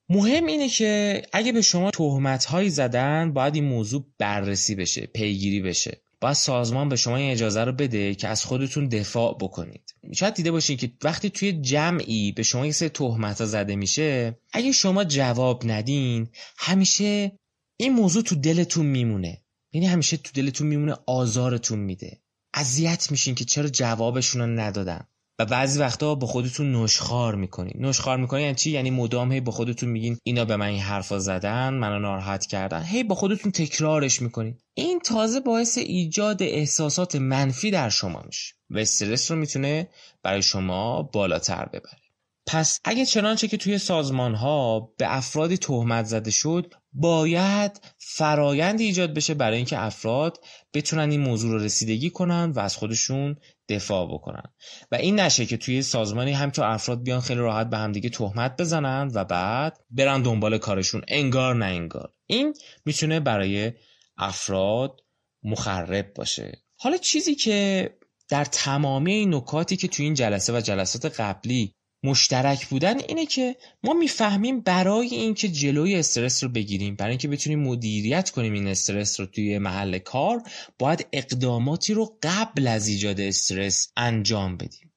مهم 0.08 0.46
اینه 0.46 0.68
که 0.68 1.22
اگه 1.32 1.52
به 1.52 1.62
شما 1.62 1.90
تهمت 1.90 2.44
هایی 2.44 2.70
زدن 2.70 3.32
باید 3.32 3.54
این 3.54 3.64
موضوع 3.64 4.06
بررسی 4.18 4.74
بشه 4.74 5.06
پیگیری 5.06 5.60
بشه. 5.60 6.02
باید 6.20 6.34
سازمان 6.34 6.88
به 6.88 6.96
شما 6.96 7.16
این 7.16 7.32
اجازه 7.32 7.64
رو 7.64 7.72
بده 7.72 8.14
که 8.14 8.28
از 8.28 8.44
خودتون 8.44 8.88
دفاع 8.88 9.38
بکنید. 9.40 9.94
شاید 10.14 10.34
دیده 10.34 10.50
باشین 10.50 10.76
که 10.76 10.92
وقتی 11.04 11.30
توی 11.30 11.52
جمعی 11.52 12.32
به 12.32 12.42
شما 12.42 12.66
یه 12.66 12.72
سری 12.72 12.88
تهمت 12.88 13.40
ها 13.40 13.46
زده 13.46 13.76
میشه 13.76 14.38
اگه 14.52 14.72
شما 14.72 15.04
جواب 15.04 15.62
ندین 15.66 16.28
همیشه 16.58 17.32
این 17.76 17.92
موضوع 17.92 18.22
تو 18.22 18.34
دلتون 18.34 18.86
میمونه. 18.86 19.41
یعنی 19.72 19.86
همیشه 19.86 20.16
تو 20.16 20.30
دلتون 20.34 20.66
میمونه 20.66 20.96
آزارتون 21.06 21.78
میده. 21.78 22.22
اذیت 22.54 23.10
میشین 23.10 23.34
که 23.34 23.44
چرا 23.44 23.68
جوابشون 23.68 24.40
رو 24.40 24.46
ندادن. 24.46 25.06
و 25.38 25.44
بعضی 25.44 25.78
وقتا 25.78 26.14
با 26.14 26.26
خودتون 26.26 26.72
نشخار 26.72 27.34
می‌کنین. 27.34 27.86
نشخار 27.86 28.16
می‌کنین 28.16 28.44
یعنی 28.44 28.54
چی؟ 28.54 28.70
یعنی 28.70 28.90
مدام 28.90 29.32
هی 29.32 29.40
با 29.40 29.52
خودتون 29.52 29.88
میگین 29.88 30.18
اینا 30.22 30.44
به 30.44 30.56
من 30.56 30.66
این 30.66 30.80
حرفا 30.80 31.18
زدن 31.18 31.74
منو 31.74 31.98
ناراحت 31.98 32.46
کردن. 32.46 32.82
هی 32.82 33.04
با 33.04 33.14
خودتون 33.14 33.52
تکرارش 33.52 34.22
می‌کنین. 34.22 34.58
این 34.74 35.00
تازه 35.00 35.40
باعث 35.40 35.78
ایجاد 35.78 36.42
احساسات 36.42 37.16
منفی 37.16 37.70
در 37.70 37.88
شما 37.88 38.22
میشه. 38.26 38.54
و 38.70 38.78
استرس 38.78 39.30
رو 39.30 39.36
می‌تونه 39.36 39.88
برای 40.22 40.42
شما 40.42 41.02
بالاتر 41.02 41.64
ببره. 41.64 41.98
پس 42.46 42.80
اگه 42.84 43.06
چنانچه 43.06 43.48
که 43.48 43.56
توی 43.56 43.78
سازمان 43.78 44.34
ها 44.34 44.80
به 44.98 45.16
افرادی 45.16 45.56
تهمت 45.56 46.04
زده 46.04 46.30
شد 46.30 46.74
باید 46.92 47.80
فرایندی 47.98 48.84
ایجاد 48.84 49.14
بشه 49.14 49.34
برای 49.34 49.56
اینکه 49.56 49.78
افراد 49.78 50.44
بتونن 50.74 51.10
این 51.10 51.20
موضوع 51.20 51.50
رو 51.50 51.58
رسیدگی 51.58 52.10
کنن 52.10 52.52
و 52.56 52.58
از 52.58 52.76
خودشون 52.76 53.36
دفاع 53.68 54.14
بکنن. 54.14 54.52
و 54.92 54.94
این 54.94 55.20
نشه 55.20 55.46
که 55.46 55.56
توی 55.56 55.82
سازمانی 55.82 56.32
هم 56.32 56.50
که 56.50 56.64
افراد 56.64 57.02
بیان 57.02 57.20
خیلی 57.20 57.40
راحت 57.40 57.70
به 57.70 57.76
همدیگه 57.76 58.10
تهمت 58.10 58.56
بزنن 58.60 59.10
و 59.14 59.24
بعد 59.24 59.78
برن 59.90 60.22
دنبال 60.22 60.58
کارشون. 60.58 61.02
انگار 61.08 61.54
نه 61.54 61.66
انگار. 61.66 62.12
این 62.26 62.54
می‌تونه 62.84 63.20
برای 63.20 63.72
افراد 64.16 65.00
مخرب 65.42 66.14
باشه. 66.14 66.62
حالا 66.76 66.96
چیزی 66.96 67.34
که 67.34 67.90
در 68.28 68.44
تمامی 68.44 69.12
این 69.12 69.34
نکاتی 69.34 69.76
که 69.76 69.88
توی 69.88 70.04
این 70.04 70.14
جلسه 70.14 70.52
و 70.52 70.60
جلسات 70.60 71.20
قبلی 71.20 71.74
مشترک 72.04 72.66
بودن 72.66 72.98
اینه 72.98 73.26
که 73.26 73.56
ما 73.84 73.92
می‌فهمیم 73.92 74.60
برای 74.60 75.08
اینکه 75.08 75.48
جلوی 75.48 75.96
استرس 75.96 76.44
رو 76.44 76.48
بگیریم 76.48 76.96
برای 76.96 77.10
اینکه 77.10 77.28
بتونیم 77.28 77.60
مدیریت 77.60 78.30
کنیم 78.30 78.52
این 78.52 78.66
استرس 78.66 79.20
رو 79.20 79.26
توی 79.26 79.58
محل 79.58 79.98
کار 79.98 80.42
باید 80.78 81.06
اقداماتی 81.12 81.94
رو 81.94 82.18
قبل 82.22 82.66
از 82.66 82.88
ایجاد 82.88 83.20
استرس 83.20 83.92
انجام 83.96 84.56
بدیم. 84.56 84.91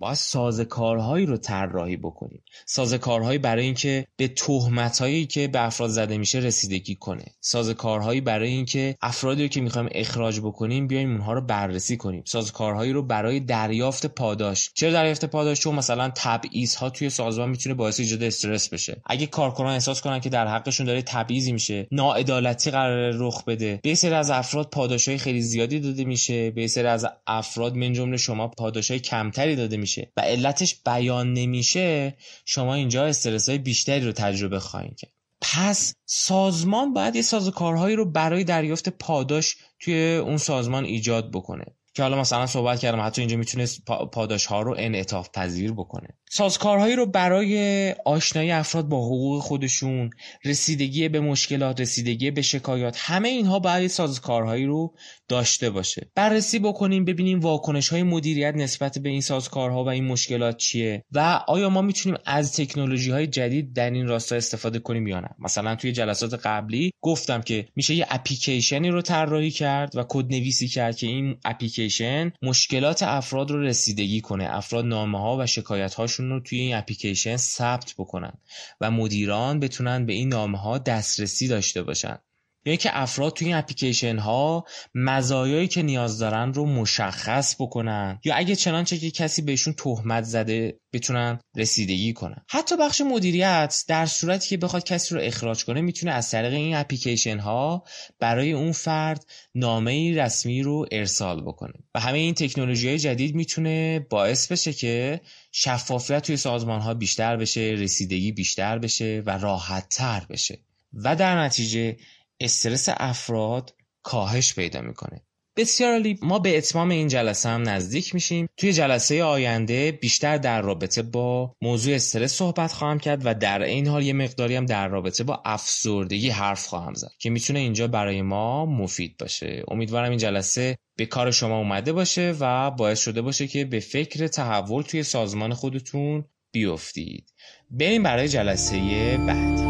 باید 0.00 0.14
سازکارهایی 0.14 1.26
رو 1.26 1.36
طراحی 1.36 1.96
بکنیم. 1.96 2.42
سازکارهایی 2.66 3.38
برای 3.38 3.64
اینکه 3.64 4.06
به 4.16 4.28
تهمتهایی 4.28 5.26
که 5.26 5.48
به 5.48 5.66
افراد 5.66 5.90
زده 5.90 6.18
میشه 6.18 6.38
رسیدگی 6.38 6.94
کنه. 6.94 7.24
سازکارهایی 7.40 8.20
برای 8.20 8.48
اینکه 8.48 8.96
افرادی 9.02 9.42
رو 9.42 9.48
که 9.48 9.60
می‌خوایم 9.60 9.88
اخراج 9.92 10.40
بکنیم 10.40 10.86
بیایم 10.86 11.10
اونها 11.10 11.32
رو 11.32 11.40
بررسی 11.40 11.96
کنیم. 11.96 12.22
سازکارهایی 12.26 12.92
رو 12.92 13.02
برای 13.02 13.40
دریافت 13.40 14.06
پاداش. 14.06 14.70
چرا 14.74 14.92
دریافت 14.92 15.24
پاداش؟ 15.24 15.60
چون 15.60 15.74
مثلا 15.74 16.12
تبعیض 16.14 16.74
ها 16.74 16.90
توی 16.90 17.10
سازمان 17.10 17.48
می‌تونه 17.48 17.74
باعث 17.74 18.00
ایجاد 18.00 18.22
استرس 18.22 18.68
بشه. 18.68 19.02
اگه 19.06 19.26
کارکنان 19.26 19.72
احساس 19.72 20.00
کنن 20.00 20.20
که 20.20 20.28
در 20.28 20.48
حقشون 20.48 20.86
داره 20.86 21.02
تبعیضی 21.02 21.52
میشه 21.52 21.88
ناعدالتی 21.92 22.70
قرار 22.70 23.12
رخ 23.14 23.44
بده. 23.44 23.80
به 23.82 23.94
سری 23.94 24.14
از 24.14 24.30
افراد 24.30 24.70
پاداشهای 24.70 25.18
خیلی 25.18 25.42
زیادی 25.42 25.80
داده 25.80 26.04
میشه. 26.04 26.50
به 26.50 26.66
سری 26.66 26.86
از 26.86 27.06
افراد 27.26 27.76
من 27.76 27.92
جمله 27.92 28.16
شما 28.16 28.48
پاداشهای 28.48 29.00
کمتری 29.00 29.56
داده 29.56 29.76
میشه. 29.76 29.89
و 29.98 30.20
علتش 30.20 30.82
بیان 30.86 31.32
نمیشه 31.32 32.16
شما 32.44 32.74
اینجا 32.74 33.04
استرس 33.04 33.48
های 33.48 33.58
بیشتری 33.58 34.06
رو 34.06 34.12
تجربه 34.12 34.58
خواهید 34.58 34.96
کرد. 34.96 35.12
پس 35.40 35.94
سازمان 36.06 36.92
باید 36.92 37.16
یه 37.16 37.22
سازوکارهایی 37.22 37.96
رو 37.96 38.04
برای 38.04 38.44
دریافت 38.44 38.88
پاداش 38.88 39.56
توی 39.80 40.16
اون 40.16 40.36
سازمان 40.36 40.84
ایجاد 40.84 41.30
بکنه. 41.30 41.64
که 41.94 42.02
حالا 42.02 42.20
مثلا 42.20 42.46
صحبت 42.46 42.80
کردم 42.80 43.00
حتی 43.00 43.22
اینجا 43.22 43.36
می‌تونه 43.36 43.66
پاداش 44.12 44.46
ها 44.46 44.62
رو 44.62 44.74
انعطاف 44.78 45.28
پذیر 45.34 45.72
بکنه. 45.72 46.08
سازکارهایی 46.32 46.96
رو 46.96 47.06
برای 47.06 47.94
آشنایی 48.04 48.50
افراد 48.50 48.88
با 48.88 49.06
حقوق 49.06 49.42
خودشون 49.42 50.10
رسیدگی 50.44 51.08
به 51.08 51.20
مشکلات 51.20 51.80
رسیدگی 51.80 52.30
به 52.30 52.42
شکایات 52.42 52.96
همه 52.98 53.28
اینها 53.28 53.58
باید 53.58 53.90
سازکارهایی 53.90 54.66
رو 54.66 54.94
داشته 55.28 55.70
باشه. 55.70 56.10
بررسی 56.14 56.58
بکنیم 56.58 57.04
ببینیم 57.04 57.40
واکنش 57.40 57.88
های 57.88 58.02
مدیریت 58.02 58.54
نسبت 58.54 58.98
به 58.98 59.08
این 59.08 59.20
سازکارها 59.20 59.84
و 59.84 59.88
این 59.88 60.04
مشکلات 60.04 60.56
چیه 60.56 61.04
و 61.12 61.40
آیا 61.46 61.70
ما 61.70 61.82
می‌تونیم 61.82 62.18
از 62.26 62.52
تکنولوژی 62.56 63.10
های 63.10 63.26
جدید 63.26 63.72
در 63.72 63.90
این 63.90 64.06
راستا 64.06 64.36
استفاده 64.36 64.78
کنیم 64.78 65.06
یا 65.06 65.20
نه. 65.20 65.28
مثلا 65.38 65.76
توی 65.76 65.92
جلسات 65.92 66.46
قبلی 66.46 66.90
گفتم 67.00 67.40
که 67.40 67.68
میشه 67.76 67.94
یه 67.94 68.06
اپلیکیشنی 68.10 68.90
رو 68.90 69.02
طراحی 69.02 69.50
کرد 69.50 69.96
و 69.96 70.04
کد 70.08 70.24
نویسی 70.24 70.68
کرد 70.68 70.96
که 70.96 71.06
این 71.06 71.36
اپلیکیشن 71.44 72.32
مشکلات 72.42 73.02
افراد 73.02 73.50
رو 73.50 73.62
رسیدگی 73.62 74.20
کنه 74.20 74.56
افراد 74.56 74.84
نامه 74.84 75.18
ها 75.18 75.36
و 75.38 75.46
شکایت 75.46 75.94
هاشون 76.20 76.30
رو 76.30 76.40
توی 76.40 76.58
این 76.58 76.74
اپلیکیشن 76.74 77.36
ثبت 77.36 77.94
بکنن 77.98 78.32
و 78.80 78.90
مدیران 78.90 79.60
بتونن 79.60 80.06
به 80.06 80.12
این 80.12 80.28
نامه 80.28 80.58
ها 80.58 80.78
دسترسی 80.78 81.48
داشته 81.48 81.82
باشن. 81.82 82.18
یعنی 82.64 82.76
که 82.76 82.90
افراد 82.92 83.32
توی 83.32 83.46
این 83.46 83.56
اپلیکیشن 83.56 84.18
ها 84.18 84.64
مزایایی 84.94 85.68
که 85.68 85.82
نیاز 85.82 86.18
دارن 86.18 86.52
رو 86.52 86.66
مشخص 86.66 87.54
بکنن 87.60 88.18
یا 88.24 88.34
اگه 88.34 88.56
چنانچه 88.56 88.98
که 88.98 89.10
کسی 89.10 89.42
بهشون 89.42 89.74
تهمت 89.74 90.24
زده 90.24 90.80
بتونن 90.92 91.38
رسیدگی 91.56 92.12
کنن. 92.12 92.44
حتی 92.48 92.76
بخش 92.76 93.00
مدیریت 93.00 93.84
در 93.88 94.06
صورتی 94.06 94.48
که 94.48 94.56
بخواد 94.56 94.84
کسی 94.84 95.14
رو 95.14 95.20
اخراج 95.20 95.64
کنه 95.64 95.80
می‌تونه 95.80 96.12
از 96.12 96.30
طریق 96.30 96.52
این 96.52 96.76
اپلیکیشن 96.76 97.38
ها 97.38 97.84
برای 98.18 98.52
اون 98.52 98.72
فرد 98.72 99.24
نامه 99.54 100.14
رسمی 100.16 100.62
رو 100.62 100.86
ارسال 100.92 101.42
بکنه. 101.42 101.74
و 101.94 102.00
همه 102.00 102.18
این 102.18 102.34
تکنولوژی 102.34 102.88
های 102.88 102.98
جدید 102.98 103.34
می‌تونه 103.34 104.06
باعث 104.10 104.52
بشه 104.52 104.72
که 104.72 105.20
شفافیت 105.52 106.22
توی 106.22 106.36
سازمان 106.36 106.80
ها 106.80 106.94
بیشتر 106.94 107.36
بشه 107.36 107.60
رسیدگی 107.60 108.32
بیشتر 108.32 108.78
بشه 108.78 109.22
و 109.26 109.38
راحت 109.38 109.88
تر 109.88 110.26
بشه. 110.30 110.58
و 110.92 111.16
در 111.16 111.40
نتیجه 111.44 111.96
استرس 112.40 112.88
افراد 112.88 113.74
کاهش 114.02 114.54
پیدا 114.54 114.80
می‌کنه. 114.80 115.22
بسیار 115.56 115.92
عالی. 115.92 116.18
ما 116.22 116.38
به 116.38 116.58
اتمام 116.58 116.88
این 116.90 117.08
جلسه 117.08 117.48
هم 117.48 117.68
نزدیک 117.68 118.14
میشیم. 118.14 118.48
توی 118.56 118.72
جلسه 118.72 119.24
آینده 119.24 119.92
بیشتر 119.92 120.38
در 120.38 120.62
رابطه 120.62 121.02
با 121.02 121.54
موضوع 121.62 121.94
استرس 121.94 122.34
صحبت 122.34 122.72
خواهم 122.72 122.98
کرد 122.98 123.22
و 123.24 123.34
در 123.34 123.62
این 123.62 123.86
حال 123.86 124.02
یه 124.02 124.12
مقداری 124.12 124.56
هم 124.56 124.66
در 124.66 124.88
رابطه 124.88 125.24
با 125.24 125.42
افسردگی 125.44 126.28
حرف 126.28 126.66
خواهم 126.66 126.94
زد 126.94 127.10
که 127.18 127.30
می‌تونه 127.30 127.58
اینجا 127.58 127.88
برای 127.88 128.22
ما 128.22 128.66
مفید 128.66 129.16
باشه. 129.18 129.62
امیدوارم 129.68 130.10
این 130.10 130.18
جلسه 130.18 130.76
به 130.96 131.06
کار 131.06 131.30
شما 131.30 131.58
اومده 131.58 131.92
باشه 131.92 132.34
و 132.40 132.70
باعث 132.70 133.00
شده 133.00 133.22
باشه 133.22 133.46
که 133.46 133.64
به 133.64 133.80
فکر 133.80 134.26
تحول 134.26 134.82
توی 134.82 135.02
سازمان 135.02 135.54
خودتون 135.54 136.24
بیفتید. 136.52 137.32
بریم 137.70 138.02
برای 138.02 138.28
جلسه 138.28 139.16
بعدی. 139.26 139.69